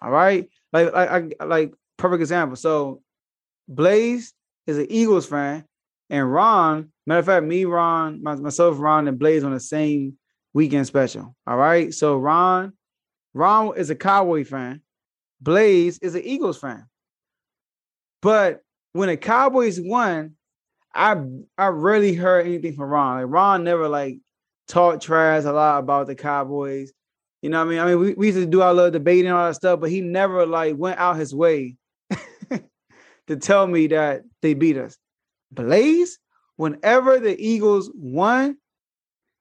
All 0.00 0.10
right. 0.10 0.48
Like, 0.72 0.92
like, 0.92 1.36
like 1.44 1.74
perfect 1.96 2.20
example. 2.20 2.56
So 2.56 3.02
Blaze 3.68 4.32
is 4.66 4.78
an 4.78 4.86
Eagles 4.90 5.26
fan, 5.26 5.64
and 6.10 6.32
Ron, 6.32 6.90
matter 7.06 7.20
of 7.20 7.26
fact, 7.26 7.46
me, 7.46 7.64
Ron, 7.64 8.22
myself, 8.22 8.78
Ron, 8.78 9.08
and 9.08 9.18
Blaze 9.18 9.44
on 9.44 9.52
the 9.52 9.60
same 9.60 10.18
weekend 10.54 10.86
special. 10.86 11.34
All 11.46 11.56
right. 11.56 11.92
So 11.92 12.16
Ron, 12.18 12.72
Ron 13.34 13.76
is 13.76 13.90
a 13.90 13.94
Cowboy 13.94 14.44
fan. 14.44 14.82
Blaze 15.40 15.98
is 15.98 16.14
an 16.14 16.22
Eagles 16.22 16.58
fan. 16.58 16.86
But 18.20 18.60
when 18.92 19.08
the 19.08 19.16
Cowboys 19.16 19.80
won, 19.80 20.34
I 20.94 21.16
I 21.56 21.68
rarely 21.68 22.14
heard 22.14 22.46
anything 22.46 22.74
from 22.74 22.90
Ron. 22.90 23.22
Like 23.22 23.32
Ron 23.32 23.64
never 23.64 23.88
like 23.88 24.18
talked 24.66 25.02
trash 25.02 25.44
a 25.44 25.52
lot 25.52 25.78
about 25.78 26.06
the 26.06 26.14
Cowboys. 26.14 26.92
You 27.42 27.50
know 27.50 27.58
what 27.58 27.68
I 27.68 27.70
mean? 27.70 27.78
I 27.78 27.86
mean, 27.86 27.98
we, 28.00 28.14
we 28.14 28.26
used 28.26 28.38
to 28.38 28.46
do 28.46 28.62
our 28.62 28.74
little 28.74 28.90
debating 28.90 29.26
and 29.26 29.36
all 29.36 29.46
that 29.46 29.54
stuff, 29.54 29.80
but 29.80 29.90
he 29.90 30.00
never 30.00 30.44
like 30.44 30.76
went 30.76 30.98
out 30.98 31.16
his 31.16 31.34
way 31.34 31.76
to 33.26 33.36
tell 33.36 33.66
me 33.66 33.86
that 33.88 34.22
they 34.42 34.54
beat 34.54 34.76
us. 34.76 34.96
Blaze, 35.52 36.18
whenever 36.56 37.20
the 37.20 37.38
Eagles 37.38 37.90
won, 37.94 38.56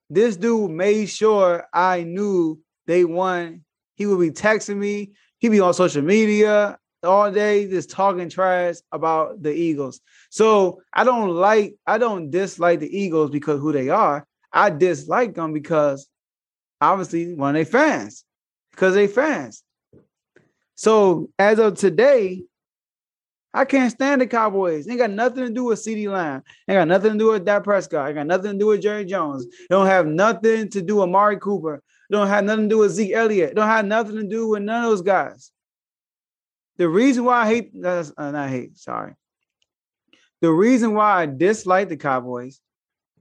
this 0.10 0.38
dude 0.38 0.72
made 0.72 1.08
sure 1.10 1.66
I 1.74 2.04
knew 2.04 2.62
they 2.86 3.04
won. 3.04 3.63
He 3.96 4.06
would 4.06 4.20
be 4.20 4.32
texting 4.32 4.77
me. 4.77 5.12
He'd 5.39 5.50
be 5.50 5.60
on 5.60 5.74
social 5.74 6.01
media 6.01 6.77
all 7.04 7.32
day 7.32 7.68
just 7.68 7.89
talking 7.89 8.30
trash 8.30 8.75
about 8.92 9.42
the 9.42 9.51
Eagles. 9.51 10.00
So 10.30 10.82
I 10.94 11.04
don't 11.04 11.30
like, 11.30 11.75
I 11.86 11.98
don't 11.98 12.30
dislike 12.30 12.80
the 12.80 12.98
Eagles 12.98 13.32
because 13.32 13.60
who 13.60 13.72
they 13.72 13.89
are. 13.89 14.25
I 14.51 14.70
dislike 14.70 15.36
them 15.36 15.54
because 15.54 16.08
obviously 16.81 17.34
one 17.34 17.55
of 17.55 17.55
their 17.55 17.65
fans, 17.65 18.24
because 18.72 18.93
they 18.93 19.07
fans. 19.07 19.63
So 20.75 21.29
as 21.39 21.60
of 21.60 21.75
today, 21.75 22.43
I 23.53 23.65
can't 23.65 23.91
stand 23.91 24.22
the 24.22 24.27
Cowboys. 24.27 24.88
ain't 24.88 25.00
got 25.00 25.10
nothing 25.10 25.48
to 25.48 25.50
do 25.50 25.63
with 25.63 25.79
CeeDee 25.79 26.12
Lamb. 26.12 26.43
ain't 26.67 26.77
got 26.77 26.88
nothing 26.88 27.13
to 27.13 27.17
do 27.17 27.31
with 27.31 27.46
Dak 27.46 27.63
Prescott. 27.63 28.07
ain't 28.07 28.15
got 28.15 28.27
nothing 28.27 28.51
to 28.51 28.57
do 28.57 28.67
with 28.67 28.81
Jerry 28.81 29.05
Jones. 29.05 29.46
It 29.46 29.67
don't 29.69 29.88
have 29.88 30.05
nothing 30.05 30.69
to 30.69 30.81
do 30.81 30.98
with 30.98 31.03
Amari 31.03 31.38
Cooper. 31.39 31.75
It 31.75 32.13
don't 32.13 32.27
have 32.27 32.43
nothing 32.43 32.69
to 32.69 32.75
do 32.75 32.77
with 32.79 32.91
Zeke 32.91 33.13
Elliott. 33.13 33.51
It 33.51 33.55
don't 33.55 33.67
have 33.67 33.86
nothing 33.86 34.17
to 34.17 34.24
do 34.24 34.50
with 34.50 34.62
none 34.62 34.84
of 34.84 34.91
those 34.91 35.01
guys. 35.01 35.51
The 36.77 36.88
reason 36.88 37.25
why 37.25 37.41
I 37.41 37.48
hate, 37.48 37.72
uh, 37.84 38.03
not 38.17 38.50
hate, 38.50 38.77
sorry. 38.77 39.15
The 40.41 40.51
reason 40.51 40.93
why 40.93 41.24
I 41.24 41.25
dislike 41.25 41.89
the 41.89 41.98
Cowboys 41.98 42.62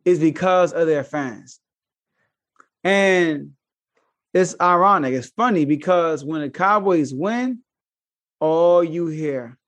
is 0.04 0.18
because 0.18 0.74
of 0.74 0.86
their 0.86 1.04
fans. 1.04 1.60
And 2.86 3.50
it's 4.32 4.54
ironic. 4.60 5.12
It's 5.12 5.30
funny 5.30 5.64
because 5.64 6.24
when 6.24 6.42
the 6.42 6.50
Cowboys 6.50 7.12
win, 7.12 7.64
all 8.38 8.84
you 8.84 9.08
hear, 9.08 9.58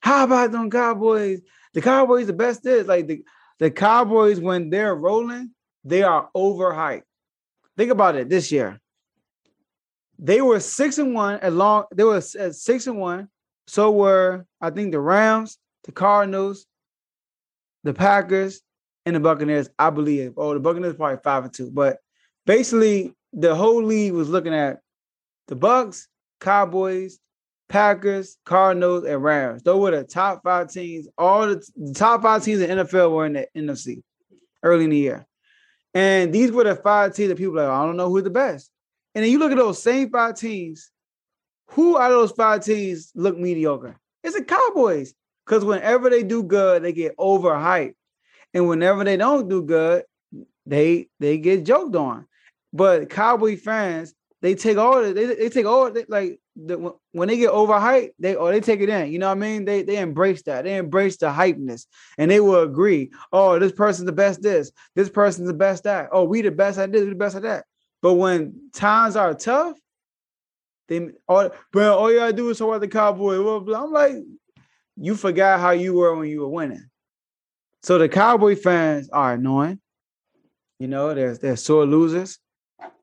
how 0.00 0.24
about 0.24 0.50
them 0.50 0.68
Cowboys? 0.68 1.42
The 1.74 1.80
Cowboys, 1.80 2.26
the 2.26 2.32
best 2.32 2.66
is 2.66 2.88
like 2.88 3.06
the, 3.06 3.22
the 3.60 3.70
Cowboys, 3.70 4.40
when 4.40 4.68
they're 4.68 4.96
rolling, 4.96 5.52
they 5.84 6.02
are 6.02 6.28
overhyped. 6.36 7.04
Think 7.76 7.92
about 7.92 8.16
it 8.16 8.28
this 8.28 8.50
year. 8.50 8.80
They 10.18 10.42
were 10.42 10.58
six 10.58 10.98
and 10.98 11.14
one 11.14 11.38
along, 11.42 11.84
they 11.94 12.02
were 12.02 12.16
at 12.16 12.56
six 12.56 12.88
and 12.88 12.98
one. 12.98 13.28
So 13.68 13.92
were 13.92 14.44
I 14.60 14.70
think 14.70 14.90
the 14.90 14.98
Rams, 14.98 15.56
the 15.84 15.92
Cardinals, 15.92 16.66
the 17.84 17.94
Packers, 17.94 18.60
and 19.06 19.14
the 19.14 19.20
Buccaneers, 19.20 19.68
I 19.78 19.90
believe. 19.90 20.32
Oh, 20.36 20.52
the 20.52 20.58
Buccaneers 20.58 20.96
probably 20.96 21.18
five 21.22 21.44
and 21.44 21.54
two. 21.54 21.70
But 21.70 21.98
basically, 22.46 23.14
the 23.32 23.54
whole 23.54 23.82
league 23.82 24.12
was 24.12 24.28
looking 24.28 24.54
at 24.54 24.80
the 25.48 25.56
Bucks, 25.56 26.08
Cowboys, 26.40 27.18
Packers, 27.68 28.36
Cardinals, 28.44 29.04
and 29.04 29.22
Rams. 29.22 29.62
Those 29.62 29.80
were 29.80 29.90
the 29.92 30.04
top 30.04 30.42
five 30.42 30.70
teams. 30.70 31.06
All 31.16 31.46
the, 31.46 31.64
the 31.76 31.94
top 31.94 32.22
five 32.22 32.42
teams 32.42 32.60
in 32.60 32.76
the 32.76 32.84
NFL 32.84 33.12
were 33.12 33.26
in 33.26 33.34
the 33.34 33.48
NFC 33.56 34.02
early 34.62 34.84
in 34.84 34.90
the 34.90 34.96
year. 34.96 35.26
And 35.94 36.32
these 36.32 36.52
were 36.52 36.64
the 36.64 36.76
five 36.76 37.14
teams 37.14 37.28
that 37.28 37.38
people 37.38 37.54
like, 37.54 37.68
I 37.68 37.84
don't 37.84 37.96
know 37.96 38.10
who's 38.10 38.24
the 38.24 38.30
best. 38.30 38.70
And 39.14 39.24
then 39.24 39.30
you 39.30 39.38
look 39.38 39.52
at 39.52 39.58
those 39.58 39.82
same 39.82 40.10
five 40.10 40.36
teams, 40.36 40.90
who 41.68 41.98
out 41.98 42.12
of 42.12 42.18
those 42.18 42.32
five 42.32 42.64
teams 42.64 43.12
look 43.14 43.38
mediocre? 43.38 43.96
It's 44.22 44.36
the 44.36 44.44
Cowboys. 44.44 45.14
Because 45.46 45.64
whenever 45.64 46.10
they 46.10 46.22
do 46.22 46.42
good, 46.42 46.82
they 46.82 46.92
get 46.92 47.16
overhyped. 47.16 47.94
And 48.54 48.68
whenever 48.68 49.02
they 49.02 49.16
don't 49.16 49.48
do 49.48 49.62
good, 49.62 50.04
they 50.66 51.08
they 51.18 51.38
get 51.38 51.64
joked 51.64 51.96
on. 51.96 52.26
But 52.72 53.10
Cowboy 53.10 53.56
fans, 53.56 54.14
they 54.42 54.54
take 54.54 54.78
all 54.78 55.02
they, 55.02 55.12
they 55.12 55.48
take 55.48 55.66
all 55.66 55.90
they, 55.90 56.04
like 56.08 56.40
the, 56.56 56.94
when 57.12 57.28
they 57.28 57.36
get 57.36 57.50
overhyped, 57.50 58.12
they 58.18 58.34
or 58.34 58.52
they 58.52 58.60
take 58.60 58.80
it 58.80 58.88
in. 58.88 59.12
You 59.12 59.18
know 59.18 59.28
what 59.28 59.36
I 59.36 59.40
mean? 59.40 59.64
They 59.64 59.82
they 59.82 59.98
embrace 59.98 60.42
that. 60.42 60.64
They 60.64 60.76
embrace 60.76 61.16
the 61.16 61.26
hypeness, 61.26 61.86
and 62.16 62.30
they 62.30 62.40
will 62.40 62.62
agree. 62.62 63.12
Oh, 63.32 63.58
this 63.58 63.72
person's 63.72 64.06
the 64.06 64.12
best. 64.12 64.42
This 64.42 64.72
this 64.94 65.10
person's 65.10 65.48
the 65.48 65.54
best. 65.54 65.84
That 65.84 66.08
oh, 66.12 66.24
we 66.24 66.42
the 66.42 66.50
best 66.50 66.78
at 66.78 66.92
this. 66.92 67.02
We 67.02 67.10
the 67.10 67.14
best 67.16 67.36
at 67.36 67.42
that. 67.42 67.64
But 68.02 68.14
when 68.14 68.70
times 68.72 69.16
are 69.16 69.34
tough, 69.34 69.76
they 70.88 71.10
all 71.28 71.50
bro, 71.72 71.96
all 71.96 72.10
you 72.10 72.18
gotta 72.18 72.32
do 72.32 72.50
is 72.50 72.58
support 72.58 72.80
the 72.80 72.88
Cowboy. 72.88 73.36
I'm 73.74 73.92
like, 73.92 74.14
you 74.96 75.16
forgot 75.16 75.60
how 75.60 75.70
you 75.70 75.94
were 75.94 76.16
when 76.16 76.28
you 76.28 76.40
were 76.40 76.48
winning. 76.48 76.88
So 77.82 77.98
the 77.98 78.08
Cowboy 78.08 78.56
fans 78.56 79.08
are 79.10 79.34
annoying. 79.34 79.80
You 80.78 80.88
know, 80.88 81.14
they're 81.14 81.36
they're 81.36 81.56
sore 81.56 81.84
losers, 81.84 82.38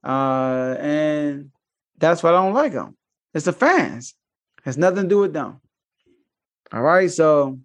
uh, 0.04 0.76
and 0.80 1.52
that's 1.98 2.24
why 2.24 2.30
I 2.30 2.34
don't 2.34 2.54
like 2.54 2.74
them. 2.74 2.96
It's 3.34 3.46
the 3.46 3.54
fans. 3.54 4.16
It 4.60 4.66
has 4.66 4.78
nothing 4.78 5.04
to 5.04 5.10
do 5.10 5.20
with 5.20 5.34
them. 5.34 5.62
All 6.72 6.82
right, 6.82 7.10
so 7.10 7.60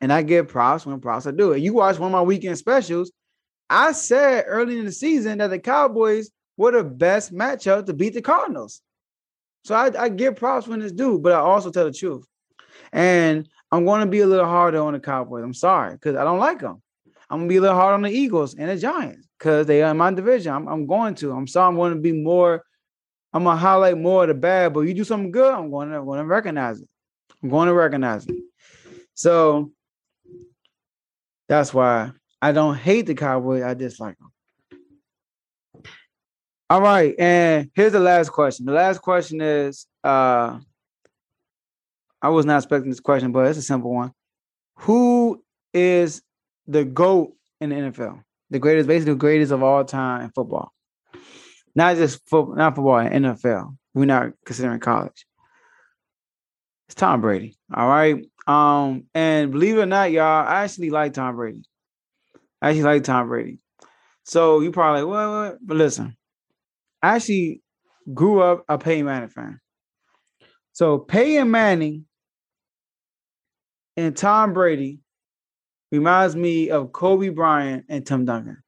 And 0.00 0.12
I 0.12 0.22
give 0.22 0.48
props 0.48 0.86
when 0.86 1.00
props 1.00 1.26
I 1.26 1.30
do 1.30 1.52
it. 1.52 1.62
You 1.62 1.74
watch 1.74 1.98
one 1.98 2.08
of 2.08 2.12
my 2.12 2.22
weekend 2.22 2.58
specials. 2.58 3.12
I 3.68 3.92
said 3.92 4.44
early 4.46 4.78
in 4.78 4.84
the 4.84 4.92
season 4.92 5.38
that 5.38 5.48
the 5.48 5.58
Cowboys 5.58 6.30
were 6.56 6.72
the 6.72 6.84
best 6.84 7.34
matchup 7.34 7.86
to 7.86 7.92
beat 7.92 8.14
the 8.14 8.22
Cardinals. 8.22 8.82
So 9.64 9.74
I, 9.74 10.04
I 10.04 10.08
give 10.08 10.36
props 10.36 10.68
when 10.68 10.80
it's 10.82 10.92
due, 10.92 11.18
but 11.18 11.32
I 11.32 11.36
also 11.36 11.70
tell 11.70 11.84
the 11.84 11.92
truth. 11.92 12.24
And 12.92 13.48
I'm 13.72 13.84
going 13.84 14.00
to 14.00 14.06
be 14.06 14.20
a 14.20 14.26
little 14.26 14.46
harder 14.46 14.80
on 14.80 14.92
the 14.92 15.00
Cowboys. 15.00 15.42
I'm 15.42 15.54
sorry 15.54 15.94
because 15.94 16.14
I 16.16 16.24
don't 16.24 16.38
like 16.38 16.60
them. 16.60 16.80
I'm 17.28 17.40
gonna 17.40 17.48
be 17.48 17.56
a 17.56 17.60
little 17.60 17.76
hard 17.76 17.94
on 17.94 18.02
the 18.02 18.10
Eagles 18.10 18.54
and 18.54 18.70
the 18.70 18.76
Giants 18.76 19.26
because 19.38 19.66
they 19.66 19.82
are 19.82 19.90
in 19.90 19.96
my 19.96 20.12
division. 20.12 20.52
I'm, 20.52 20.68
I'm 20.68 20.86
going 20.86 21.14
to. 21.16 21.32
I'm 21.32 21.46
sorry. 21.46 21.68
I'm 21.68 21.76
going 21.76 21.94
to 21.94 22.00
be 22.00 22.12
more. 22.12 22.62
I'm 23.32 23.44
gonna 23.44 23.56
highlight 23.56 23.98
more 23.98 24.22
of 24.22 24.28
the 24.28 24.34
bad. 24.34 24.72
But 24.72 24.82
you 24.82 24.94
do 24.94 25.04
something 25.04 25.30
good, 25.30 25.52
I'm 25.52 25.70
going 25.70 25.90
to, 25.90 25.96
I'm 25.96 26.04
going 26.04 26.20
to 26.20 26.24
recognize 26.24 26.80
it. 26.80 26.88
I'm 27.42 27.50
going 27.50 27.66
to 27.66 27.74
recognize 27.74 28.26
it. 28.26 28.36
So 29.14 29.72
that's 31.48 31.74
why 31.74 32.12
I 32.40 32.52
don't 32.52 32.76
hate 32.76 33.06
the 33.06 33.14
Cowboys. 33.14 33.62
I 33.62 33.74
dislike 33.74 34.16
them. 34.18 34.32
All 36.68 36.82
right, 36.82 37.14
and 37.16 37.70
here's 37.74 37.92
the 37.92 38.00
last 38.00 38.30
question. 38.30 38.66
The 38.66 38.72
last 38.72 38.98
question 38.98 39.40
is 39.40 39.86
uh 40.02 40.58
I 42.22 42.28
was 42.28 42.46
not 42.46 42.56
expecting 42.56 42.90
this 42.90 43.00
question, 43.00 43.30
but 43.32 43.46
it's 43.46 43.58
a 43.58 43.62
simple 43.62 43.92
one. 43.92 44.12
Who 44.80 45.42
is 45.72 46.22
the 46.66 46.84
GOAT 46.84 47.32
in 47.60 47.70
the 47.70 47.76
NFL? 47.76 48.22
The 48.50 48.58
greatest, 48.58 48.88
basically 48.88 49.14
the 49.14 49.18
greatest 49.18 49.52
of 49.52 49.62
all 49.62 49.84
time 49.84 50.22
in 50.22 50.30
football. 50.30 50.72
Not 51.74 51.96
just 51.96 52.26
football, 52.28 52.56
not 52.56 52.74
football, 52.74 53.00
NFL. 53.00 53.76
We're 53.94 54.06
not 54.06 54.32
considering 54.44 54.80
college. 54.80 55.26
It's 56.88 56.94
Tom 56.94 57.20
Brady. 57.20 57.56
All 57.74 57.88
right. 57.88 58.24
Um, 58.46 59.04
and 59.14 59.50
believe 59.50 59.76
it 59.76 59.82
or 59.82 59.86
not, 59.86 60.12
y'all, 60.12 60.46
I 60.46 60.62
actually 60.62 60.90
like 60.90 61.14
Tom 61.14 61.36
Brady. 61.36 61.62
I 62.62 62.70
actually 62.70 62.84
like 62.84 63.04
Tom 63.04 63.28
Brady. 63.28 63.58
So 64.22 64.60
you 64.60 64.70
probably 64.70 65.02
like, 65.02 65.10
what, 65.10 65.28
what? 65.28 65.58
But 65.60 65.76
listen, 65.76 66.16
I 67.02 67.16
actually 67.16 67.62
grew 68.12 68.40
up 68.40 68.64
a 68.68 68.78
Peyton 68.78 69.06
Manning 69.06 69.28
fan. 69.28 69.60
So 70.72 70.98
Peyton 70.98 71.50
Manning 71.50 72.06
and 73.96 74.16
Tom 74.16 74.52
Brady 74.52 75.00
reminds 75.90 76.36
me 76.36 76.70
of 76.70 76.92
Kobe 76.92 77.28
Bryant 77.28 77.86
and 77.88 78.06
Tim 78.06 78.24
Duncan. 78.24 78.62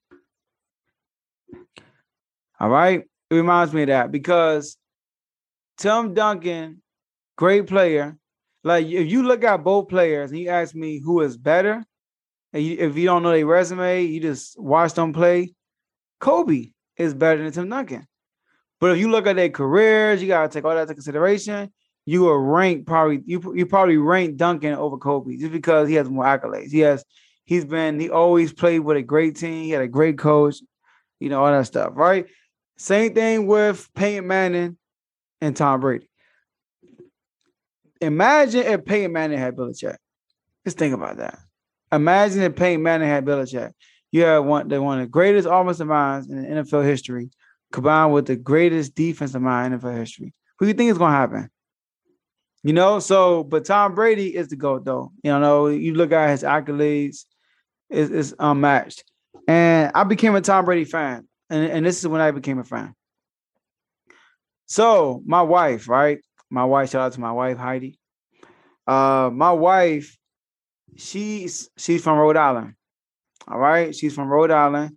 All 2.61 2.69
right. 2.69 3.05
It 3.31 3.35
reminds 3.35 3.73
me 3.73 3.83
of 3.83 3.89
that 3.89 4.11
because 4.11 4.77
Tim 5.77 6.15
Duncan, 6.15 6.83
great 7.37 7.67
player, 7.67 8.17
like 8.65 8.87
if 8.87 9.11
you 9.11 9.23
look 9.23 9.45
at 9.45 9.63
both 9.63 9.89
players 9.89 10.31
and 10.31 10.41
you 10.41 10.49
ask 10.49 10.75
me 10.75 11.01
who 11.01 11.21
is 11.21 11.37
better, 11.37 11.85
and 12.53 12.63
you, 12.63 12.77
if 12.79 12.97
you 12.97 13.05
don't 13.05 13.23
know 13.23 13.31
their 13.31 13.47
resume, 13.47 14.05
you 14.05 14.21
just 14.21 14.59
watch 14.59 14.95
them 14.95 15.13
play. 15.13 15.55
Kobe 16.21 16.73
is 16.97 17.15
better 17.15 17.43
than 17.43 17.53
Tim 17.53 17.69
Duncan. 17.69 18.07
But 18.81 18.93
if 18.93 18.99
you 18.99 19.11
look 19.11 19.27
at 19.27 19.37
their 19.37 19.51
careers, 19.51 20.23
you 20.23 20.29
gotta 20.29 20.49
take 20.49 20.65
all 20.65 20.75
that 20.75 20.83
into 20.83 20.95
consideration. 20.95 21.73
You 22.09 22.23
will 22.23 22.39
rank 22.39 22.87
probably 22.87 23.21
you 23.27 23.53
you 23.55 23.67
probably 23.67 23.99
rank 23.99 24.39
Duncan 24.39 24.73
over 24.73 24.97
Kobe 24.97 25.37
just 25.37 25.53
because 25.53 25.91
he 25.91 25.95
has 25.97 26.09
more 26.09 26.25
accolades. 26.25 26.71
He 26.71 26.79
has 26.79 27.05
he's 27.45 27.67
been 27.67 28.01
he 28.01 28.09
always 28.09 28.51
played 28.51 28.79
with 28.79 28.97
a 28.97 29.03
great 29.03 29.37
team. 29.37 29.65
He 29.65 29.71
had 29.73 29.83
a 29.83 29.89
great 29.89 30.17
coach, 30.17 30.57
you 31.21 31.29
know 31.29 31.45
all 31.45 31.53
that 31.53 31.67
stuff, 31.67 31.93
right? 31.97 32.25
Same 32.79 33.13
thing 33.13 33.47
with 33.47 33.91
Peyton 33.95 34.27
Manning 34.27 34.79
and 35.43 35.55
Tom 35.55 35.81
Brady. 35.81 36.09
Imagine 38.01 38.63
if 38.63 38.87
Peyton 38.87 39.13
Manning 39.13 39.39
had 39.39 39.55
Belichick. 39.55 39.99
Just 40.65 40.79
think 40.79 40.95
about 40.95 41.19
that. 41.19 41.39
Imagine 41.93 42.41
if 42.41 42.57
Peyton 42.57 42.83
Manning 42.83 43.09
had 43.11 43.27
Belichick. 43.27 43.73
You 44.13 44.23
have 44.23 44.47
one, 44.47 44.69
the 44.69 44.81
one 44.81 45.01
of 45.01 45.05
the 45.05 45.11
greatest 45.11 45.47
offensive 45.47 45.89
minds 45.89 46.27
in 46.27 46.43
NFL 46.43 46.87
history, 46.87 47.29
combined 47.71 48.15
with 48.15 48.25
the 48.25 48.37
greatest 48.37 48.95
defensive 48.95 49.43
mind 49.43 49.75
in 49.75 49.81
NFL 49.81 49.99
history. 49.99 50.33
Who 50.59 50.65
do 50.65 50.69
you 50.69 50.75
think 50.75 50.91
is 50.91 50.97
going 50.97 51.13
to 51.13 51.19
happen? 51.19 51.51
You 52.69 52.75
know, 52.75 52.99
so 52.99 53.45
but 53.45 53.65
Tom 53.65 53.95
Brady 53.95 54.37
is 54.37 54.49
the 54.49 54.57
GOAT, 54.57 54.85
though. 54.85 55.11
You 55.23 55.39
know, 55.39 55.69
you 55.69 55.95
look 55.95 56.13
at 56.13 56.29
his 56.29 56.43
accolades, 56.43 57.25
it's, 57.89 58.11
it's 58.11 58.35
unmatched. 58.39 59.05
And 59.49 59.91
I 59.95 60.05
became 60.05 60.35
a 60.35 60.43
Tom 60.43 60.67
Brady 60.67 60.85
fan. 60.85 61.27
And, 61.49 61.65
and 61.65 61.87
this 61.87 61.99
is 61.99 62.07
when 62.07 62.21
I 62.21 62.31
became 62.31 62.59
a 62.59 62.65
fan. 62.65 62.93
So 64.67 65.23
my 65.25 65.41
wife, 65.41 65.89
right? 65.89 66.19
my 66.51 66.67
wife, 66.67 66.91
shout 66.91 67.01
out 67.01 67.13
to 67.15 67.21
my 67.21 67.33
wife, 67.33 67.57
Heidi. 67.57 67.99
Uh, 68.87 69.31
my 69.33 69.53
wife, 69.53 70.19
she's 70.95 71.71
she's 71.79 72.03
from 72.03 72.19
Rhode 72.19 72.37
Island. 72.37 72.75
All 73.47 73.59
right. 73.59 73.97
She's 73.97 74.15
from 74.15 74.29
Rhode 74.29 74.51
Island, 74.51 74.95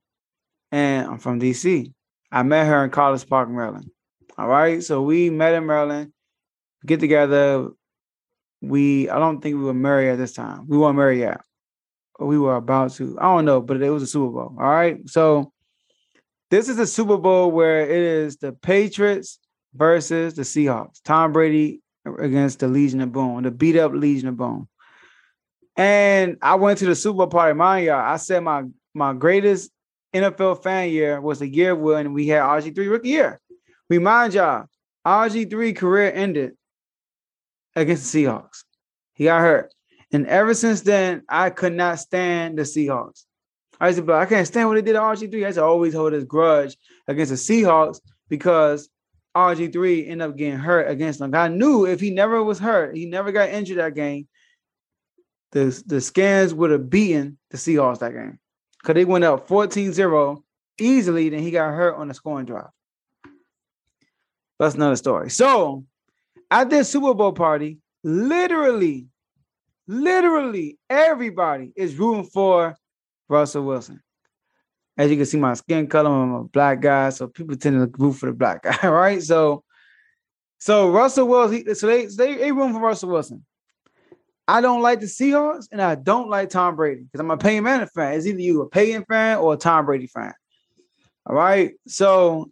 and 0.73 1.07
I'm 1.07 1.19
from 1.19 1.39
DC. 1.39 1.93
I 2.34 2.43
met 2.43 2.67
her 2.67 2.84
in 2.84 2.89
College 2.89 3.25
Park, 3.29 3.49
Maryland. 3.49 3.89
All 4.38 4.49
right. 4.49 4.84
So 4.84 5.03
we 5.03 5.29
met 5.29 5.53
in 5.53 5.65
Maryland, 5.65 6.12
get 6.86 7.00
together. 7.00 7.70
We 8.62 9.10
I 9.10 9.20
don't 9.20 9.41
think 9.41 9.56
we 9.58 9.63
were 9.63 9.74
married 9.74 10.10
at 10.10 10.17
this 10.17 10.34
time. 10.34 10.67
We 10.67 10.78
weren't 10.78 10.98
married 10.98 11.20
yet. 11.20 11.41
We 12.20 12.38
were 12.38 12.56
about 12.56 12.91
to. 12.94 13.17
I 13.20 13.24
don't 13.24 13.46
know, 13.46 13.62
but 13.62 13.82
it 13.82 13.89
was 13.89 14.04
a 14.04 14.08
Super 14.08 14.32
Bowl. 14.32 14.56
All 14.60 14.70
right. 14.70 14.98
So 15.10 15.52
this 16.52 16.70
is 16.70 16.78
a 16.78 16.86
Super 16.86 17.17
Bowl 17.17 17.52
where 17.52 17.82
it 17.82 18.02
is 18.02 18.38
the 18.38 18.52
Patriots 18.52 19.39
versus 19.74 20.36
the 20.36 20.44
Seahawks. 20.44 21.02
Tom 21.04 21.32
Brady 21.32 21.82
against 22.06 22.60
the 22.60 22.67
Legion 22.67 23.02
of 23.02 23.12
Boom, 23.12 23.44
the 23.44 23.52
beat 23.52 23.78
up 23.78 23.94
Legion 23.94 24.30
of 24.30 24.38
Boom. 24.38 24.67
And 25.78 26.38
I 26.41 26.56
went 26.56 26.80
to 26.80 26.86
the 26.86 26.96
Super 26.96 27.17
Bowl 27.17 27.28
party. 27.28 27.54
Mind 27.54 27.86
y'all, 27.86 27.96
I 28.00 28.17
said 28.17 28.44
my 28.44 28.63
my 28.94 29.13
greatest 29.13 29.72
NFL 30.13 30.62
fan 30.62 30.89
year 30.89 31.22
was 31.22 31.39
the 31.39 31.48
year 31.48 31.74
when 31.76 32.13
we 32.13 32.28
had 32.28 32.41
RG3 32.41 32.89
rookie 32.89 33.10
year. 33.10 33.39
Remind 33.89 34.34
y'all, 34.34 34.65
RG3 35.06 35.76
career 35.76 36.12
ended 36.13 36.54
against 37.75 38.12
the 38.12 38.23
Seahawks. 38.23 38.63
He 39.13 39.25
got 39.25 39.41
hurt. 39.41 39.73
And 40.13 40.27
ever 40.27 40.53
since 40.53 40.81
then, 40.81 41.23
I 41.29 41.49
could 41.49 41.73
not 41.73 41.99
stand 41.99 42.57
the 42.57 42.63
Seahawks. 42.63 43.23
I 43.79 43.91
said, 43.91 44.05
but 44.05 44.15
I 44.15 44.25
can't 44.25 44.45
stand 44.45 44.67
what 44.67 44.75
they 44.75 44.81
did 44.81 44.93
to 44.93 44.99
RG3. 44.99 45.34
I 45.34 45.47
used 45.47 45.55
to 45.55 45.63
always 45.63 45.93
hold 45.93 46.13
this 46.13 46.23
grudge 46.23 46.77
against 47.07 47.31
the 47.31 47.36
Seahawks 47.36 47.99
because 48.29 48.89
RG3 49.36 50.10
ended 50.10 50.29
up 50.29 50.38
getting 50.38 50.60
hurt 50.60 50.89
against 50.89 51.19
them. 51.19 51.34
I 51.34 51.47
knew 51.47 51.86
if 51.86 51.99
he 51.99 52.12
never 52.12 52.43
was 52.43 52.60
hurt, 52.60 52.95
he 52.95 53.05
never 53.05 53.31
got 53.31 53.49
injured 53.49 53.79
that 53.79 53.95
game, 53.95 54.27
the, 55.51 55.81
the 55.86 55.99
Skins 56.01 56.53
would 56.53 56.71
have 56.71 56.89
beaten 56.89 57.38
the 57.49 57.57
Seahawks 57.57 57.99
that 57.99 58.13
game. 58.13 58.39
Because 58.81 58.95
they 58.95 59.05
went 59.05 59.23
up 59.23 59.47
14-0 59.47 60.43
easily, 60.79 61.29
then 61.29 61.39
he 61.39 61.51
got 61.51 61.73
hurt 61.73 61.95
on 61.95 62.07
the 62.07 62.13
scoring 62.13 62.45
drive. 62.45 62.69
That's 64.60 64.75
another 64.75 64.95
story. 64.95 65.29
So 65.29 65.86
at 66.51 66.69
this 66.69 66.89
Super 66.89 67.13
Bowl 67.13 67.31
party, 67.31 67.79
literally, 68.03 69.07
literally 69.87 70.77
everybody 70.89 71.71
is 71.75 71.95
rooting 71.95 72.25
for 72.25 72.75
Russell 73.29 73.63
Wilson. 73.63 74.03
As 74.97 75.09
you 75.09 75.15
can 75.15 75.25
see, 75.25 75.37
my 75.37 75.53
skin 75.53 75.87
color, 75.87 76.11
I'm 76.11 76.33
a 76.33 76.43
black 76.43 76.81
guy, 76.81 77.09
so 77.09 77.27
people 77.27 77.55
tend 77.55 77.93
to 77.93 77.97
root 77.97 78.13
for 78.13 78.25
the 78.25 78.33
black 78.33 78.63
guy, 78.63 78.77
right? 78.89 79.23
So, 79.23 79.63
so 80.59 80.91
Russell 80.91 81.27
Wilson, 81.27 81.73
so 81.73 81.87
they 81.87 82.05
they, 82.05 82.35
they 82.35 82.51
room 82.51 82.73
for 82.73 82.81
Russell 82.81 83.09
Wilson. 83.09 83.45
I 84.47 84.59
don't 84.59 84.81
like 84.81 84.99
the 84.99 85.05
Seahawks, 85.05 85.67
and 85.71 85.81
I 85.81 85.95
don't 85.95 86.29
like 86.29 86.49
Tom 86.49 86.75
Brady 86.75 87.03
because 87.03 87.21
I'm 87.21 87.31
a 87.31 87.37
Peyton 87.37 87.63
Manning 87.63 87.87
fan. 87.87 88.13
It's 88.13 88.25
either 88.25 88.41
you 88.41 88.61
a 88.61 88.69
Peyton 88.69 89.05
fan 89.05 89.37
or 89.37 89.53
a 89.53 89.57
Tom 89.57 89.85
Brady 89.85 90.07
fan. 90.07 90.33
All 91.25 91.35
right. 91.35 91.71
So 91.87 92.51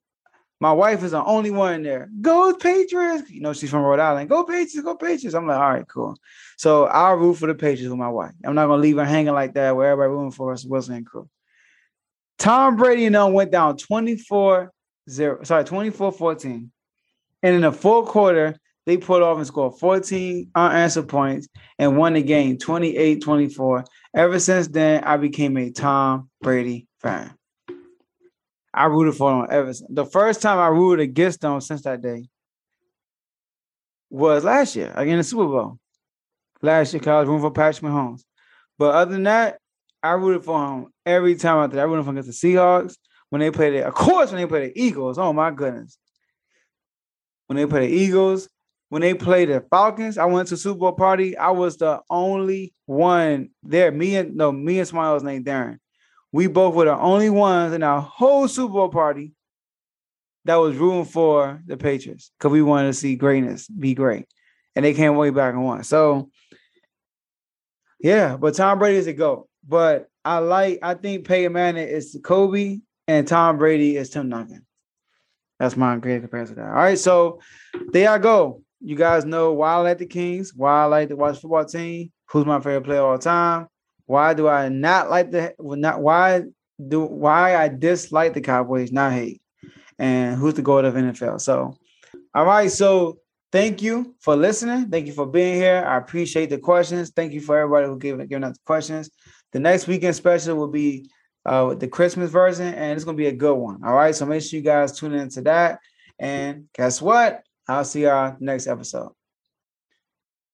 my 0.60 0.74
wife 0.74 1.04
is 1.04 1.12
the 1.12 1.24
only 1.24 1.52
one 1.52 1.84
there. 1.84 2.10
Go 2.20 2.54
Patriots. 2.54 3.30
You 3.30 3.42
know, 3.42 3.54
she's 3.54 3.70
from 3.70 3.82
Rhode 3.82 4.00
Island. 4.00 4.30
Go 4.30 4.44
Patriots, 4.44 4.82
go 4.82 4.96
Patriots. 4.96 5.34
I'm 5.34 5.48
like, 5.48 5.58
all 5.58 5.72
right, 5.72 5.88
cool. 5.88 6.18
So 6.58 6.86
I'll 6.86 7.16
root 7.16 7.36
for 7.36 7.48
the 7.48 7.56
Patriots 7.56 7.90
with 7.90 7.98
my 8.00 8.10
wife. 8.10 8.34
I'm 8.44 8.56
not 8.56 8.68
gonna 8.68 8.82
leave 8.82 8.98
her 8.98 9.06
hanging 9.06 9.34
like 9.34 9.54
that 9.54 9.76
where 9.76 9.92
everybody 9.92 10.14
rooting 10.14 10.32
for 10.32 10.50
Russ 10.50 10.66
Wilson 10.66 10.96
and 10.96 11.06
crew. 11.06 11.30
Tom 12.38 12.76
Brady 12.76 13.06
and 13.06 13.16
them 13.16 13.34
went 13.34 13.52
down 13.52 13.78
24 13.78 14.72
0, 15.10 15.44
sorry, 15.44 15.64
24 15.64 16.12
14. 16.12 16.72
And 17.42 17.56
in 17.56 17.62
the 17.62 17.72
fourth 17.72 18.10
quarter, 18.10 18.58
they 18.86 18.98
pulled 18.98 19.22
off 19.22 19.38
and 19.38 19.48
scored 19.48 19.80
14 19.80 20.52
unanswered 20.56 21.08
points 21.08 21.48
and 21.78 21.98
won 21.98 22.14
the 22.14 22.24
game 22.24 22.58
28 22.58 23.22
24. 23.22 23.86
Ever 24.14 24.40
since 24.40 24.68
then, 24.68 25.04
I 25.04 25.18
became 25.18 25.56
a 25.58 25.70
Tom 25.72 26.30
Brady 26.42 26.88
fan. 27.00 27.34
I 28.74 28.86
rooted 28.86 29.16
for 29.16 29.32
them 29.32 29.48
ever 29.50 29.74
since. 29.74 29.90
The 29.90 30.06
first 30.06 30.42
time 30.42 30.60
I 30.60 30.68
rooted 30.68 31.04
against 31.04 31.42
them 31.42 31.60
since 31.62 31.82
that 31.84 32.02
day 32.02 32.30
was 34.10 34.44
last 34.44 34.76
year, 34.76 34.92
again, 34.96 35.18
the 35.18 35.24
Super 35.24 35.46
Bowl. 35.46 35.80
Last 36.62 36.94
year, 36.94 37.00
because 37.00 37.12
I 37.12 37.20
was 37.20 37.28
rooting 37.28 37.42
for 37.42 37.52
Patrick 37.52 37.92
Mahomes. 37.92 38.22
But 38.78 38.96
other 38.96 39.12
than 39.12 39.24
that, 39.24 39.60
I 40.02 40.12
rooted 40.12 40.46
for 40.46 40.66
him 40.66 40.88
every 41.06 41.36
time 41.36 41.58
out 41.58 41.72
there. 41.72 41.82
I 41.82 41.86
rooted 41.86 42.06
for 42.06 42.12
against 42.12 42.42
the 42.42 42.54
Seahawks 42.54 42.96
when 43.30 43.40
they 43.40 43.52
played 43.52 43.74
it. 43.74 43.86
Of 43.86 43.94
course, 43.94 44.32
when 44.32 44.42
they 44.42 44.48
played 44.48 44.74
the 44.74 44.82
Eagles. 44.82 45.18
Oh 45.18 45.34
my 45.34 45.52
goodness. 45.52 45.98
When 47.48 47.58
they 47.58 47.66
played 47.66 47.90
the 47.90 47.96
Eagles, 47.96 48.50
when 48.90 49.02
they 49.02 49.14
played 49.14 49.50
the 49.50 49.64
Falcons. 49.70 50.18
I 50.18 50.26
went 50.26 50.50
to 50.50 50.58
Super 50.58 50.80
Bowl 50.80 50.92
party. 50.94 51.38
I 51.38 51.52
was 51.52 51.78
the 51.78 52.02
only 52.10 52.74
one 52.86 53.50
there. 53.64 53.92
Me 53.92 54.16
and 54.16 54.36
no, 54.36 54.52
me 54.52 54.80
and 54.80 54.88
Smiles 54.88 55.24
named 55.24 55.46
Darren. 55.46 55.78
We 56.32 56.48
both 56.48 56.76
were 56.76 56.86
the 56.86 56.98
only 56.98 57.30
ones 57.30 57.74
in 57.74 57.84
our 57.84 58.02
whole 58.02 58.48
Super 58.48 58.74
Bowl 58.74 58.90
party 58.90 59.34
that 60.46 60.56
was 60.56 60.78
rooting 60.78 61.06
for 61.06 61.62
the 61.66 61.78
Patriots 61.78 62.32
because 62.38 62.52
we 62.52 62.62
wanted 62.62 62.88
to 62.88 62.94
see 62.94 63.16
greatness 63.16 63.68
be 63.68 63.94
great, 63.94 64.26
and 64.76 64.86
they 64.86 64.94
came 64.94 65.16
way 65.16 65.32
back 65.32 65.54
and 65.54 65.64
won. 65.64 65.84
So, 65.84 66.30
yeah, 68.00 68.38
but 68.38 68.56
Tom 68.56 68.80
Brady 68.80 68.98
is 68.98 69.08
a 69.08 69.14
goat. 69.14 69.48
But 69.68 70.08
I 70.24 70.40
like, 70.40 70.80
I 70.82 70.94
think 70.94 71.28
Peyton 71.28 71.54
Manning 71.54 71.88
is 71.88 72.18
Kobe, 72.24 72.80
and 73.08 73.28
Tom 73.28 73.58
Brady 73.58 73.98
is 73.98 74.10
Tim 74.10 74.30
Duncan. 74.30 74.66
That's 75.60 75.76
my 75.76 75.98
great 75.98 76.22
comparison. 76.22 76.60
All 76.60 76.70
right, 76.70 76.98
so 76.98 77.42
there 77.92 78.10
I 78.10 78.18
go. 78.18 78.64
You 78.80 78.96
guys 78.96 79.26
know 79.26 79.54
why 79.54 79.74
I 79.74 79.78
like 79.78 79.98
the 79.98 80.06
Kings, 80.06 80.54
why 80.56 80.84
I 80.84 80.86
like 80.86 81.10
to 81.10 81.16
watch 81.16 81.40
football 81.40 81.66
team, 81.66 82.12
who's 82.30 82.46
my 82.46 82.60
favorite 82.60 82.86
player 82.86 83.02
all 83.02 83.18
time. 83.18 83.68
Why 84.10 84.34
do 84.34 84.48
I 84.48 84.70
not 84.70 85.12
like 85.12 85.30
the 85.30 85.54
not 85.60 86.02
why 86.02 86.42
do 86.88 87.02
why 87.02 87.56
I 87.56 87.68
dislike 87.68 88.34
the 88.34 88.42
Cowboys, 88.42 88.92
not 88.92 89.14
hate, 89.14 89.40
and 90.00 90.36
who's 90.36 90.56
the 90.56 90.64
goat 90.64 90.84
of 90.84 90.96
NFL? 90.96 91.40
So, 91.42 91.78
all 92.34 92.46
right, 92.46 92.72
so 92.72 93.20
thank 93.52 93.84
you 93.84 94.16
for 94.20 94.36
listening. 94.36 94.90
Thank 94.90 95.06
you 95.06 95.14
for 95.14 95.28
being 95.28 95.54
here. 95.54 95.86
I 95.88 95.98
appreciate 95.98 96.50
the 96.50 96.58
questions. 96.58 97.12
Thank 97.16 97.34
you 97.34 97.42
for 97.42 97.56
everybody 97.56 97.86
who 97.86 98.00
gave 98.00 98.18
giving 98.28 98.46
us 98.46 98.58
the 98.58 98.64
questions. 98.66 99.12
The 99.52 99.60
next 99.60 99.86
weekend 99.86 100.16
special 100.16 100.56
will 100.58 100.70
be 100.70 101.12
uh, 101.46 101.76
the 101.76 101.88
Christmas 101.88 102.32
version, 102.32 102.74
and 102.74 102.96
it's 102.96 103.06
gonna 103.06 103.16
be 103.16 103.28
a 103.28 103.32
good 103.32 103.58
one. 103.58 103.84
All 103.86 103.94
right, 103.94 104.16
so 104.16 104.26
make 104.26 104.42
sure 104.42 104.58
you 104.58 104.64
guys 104.64 104.98
tune 104.98 105.14
into 105.14 105.42
that. 105.42 105.82
And 106.18 106.68
guess 106.74 107.00
what? 107.00 107.44
I'll 107.68 107.86
see 107.86 108.06
y'all 108.06 108.38
next 108.40 108.66
episode. 108.66 109.12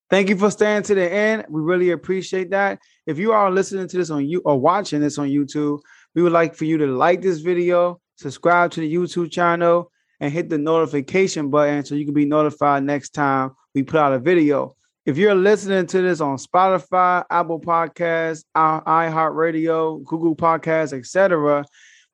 Thank 0.09 0.29
you 0.29 0.37
for 0.37 0.51
staying 0.51 0.83
to 0.83 0.95
the 0.95 1.11
end. 1.11 1.45
We 1.49 1.61
really 1.61 1.89
appreciate 1.91 2.51
that. 2.51 2.79
If 3.07 3.17
you 3.17 3.31
are 3.31 3.49
listening 3.49 3.87
to 3.87 3.97
this 3.97 4.11
on 4.11 4.27
you 4.27 4.41
or 4.45 4.59
watching 4.59 5.01
this 5.01 5.17
on 5.17 5.29
YouTube, 5.29 5.79
we 6.13 6.21
would 6.21 6.31
like 6.31 6.55
for 6.55 6.65
you 6.65 6.77
to 6.77 6.87
like 6.87 7.21
this 7.21 7.39
video, 7.39 7.99
subscribe 8.15 8.71
to 8.71 8.81
the 8.81 8.93
YouTube 8.93 9.31
channel, 9.31 9.91
and 10.19 10.31
hit 10.31 10.47
the 10.47 10.57
notification 10.57 11.49
button 11.49 11.83
so 11.83 11.95
you 11.95 12.05
can 12.05 12.13
be 12.13 12.25
notified 12.25 12.83
next 12.83 13.09
time 13.09 13.51
we 13.73 13.83
put 13.83 13.99
out 13.99 14.13
a 14.13 14.19
video. 14.19 14.75
If 15.05 15.17
you're 15.17 15.35
listening 15.35 15.87
to 15.87 16.01
this 16.01 16.21
on 16.21 16.37
Spotify, 16.37 17.23
Apple 17.29 17.59
Podcasts, 17.59 18.43
iHeartRadio, 18.55 20.03
Google 20.03 20.35
Podcasts, 20.35 20.93
etc., 20.93 21.65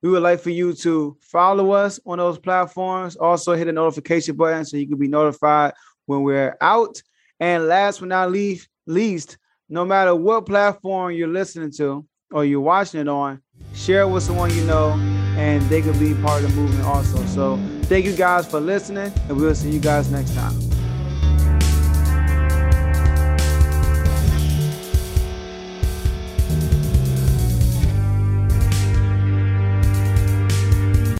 we 0.02 0.10
would 0.10 0.24
like 0.24 0.40
for 0.40 0.50
you 0.50 0.74
to 0.74 1.16
follow 1.22 1.72
us 1.72 2.00
on 2.06 2.18
those 2.18 2.40
platforms. 2.40 3.16
Also, 3.18 3.54
hit 3.54 3.66
the 3.66 3.72
notification 3.72 4.36
button 4.36 4.66
so 4.66 4.78
you 4.78 4.88
can 4.88 4.98
be 4.98 5.08
notified 5.08 5.74
when 6.06 6.24
we're 6.24 6.58
out. 6.60 7.02
And 7.42 7.68
last 7.68 8.00
but 8.00 8.10
not 8.10 8.32
least, 8.32 8.70
least, 8.86 9.40
no 9.68 9.84
matter 9.84 10.14
what 10.14 10.46
platform 10.46 11.14
you're 11.14 11.28
listening 11.28 11.72
to 11.78 12.06
or 12.32 12.46
you're 12.46 12.62
watching 12.62 13.02
it 13.02 13.08
on, 13.08 13.42
share 13.74 14.02
it 14.02 14.10
with 14.10 14.22
someone 14.22 14.54
you 14.54 14.64
know, 14.66 14.92
and 15.38 15.62
they 15.64 15.82
could 15.82 16.00
be 16.00 16.14
part 16.14 16.44
of 16.44 16.52
the 16.52 16.62
movement 16.62 16.86
also. 16.86 17.26
So, 17.26 17.58
thank 17.84 18.06
you 18.06 18.16
guys 18.16 18.48
for 18.50 18.60
listening, 18.60 19.12
and 19.28 19.38
we'll 19.38 19.56
see 19.56 19.72
you 19.72 19.80
guys 19.80 20.12
next 20.12 20.36
time. 20.36 20.71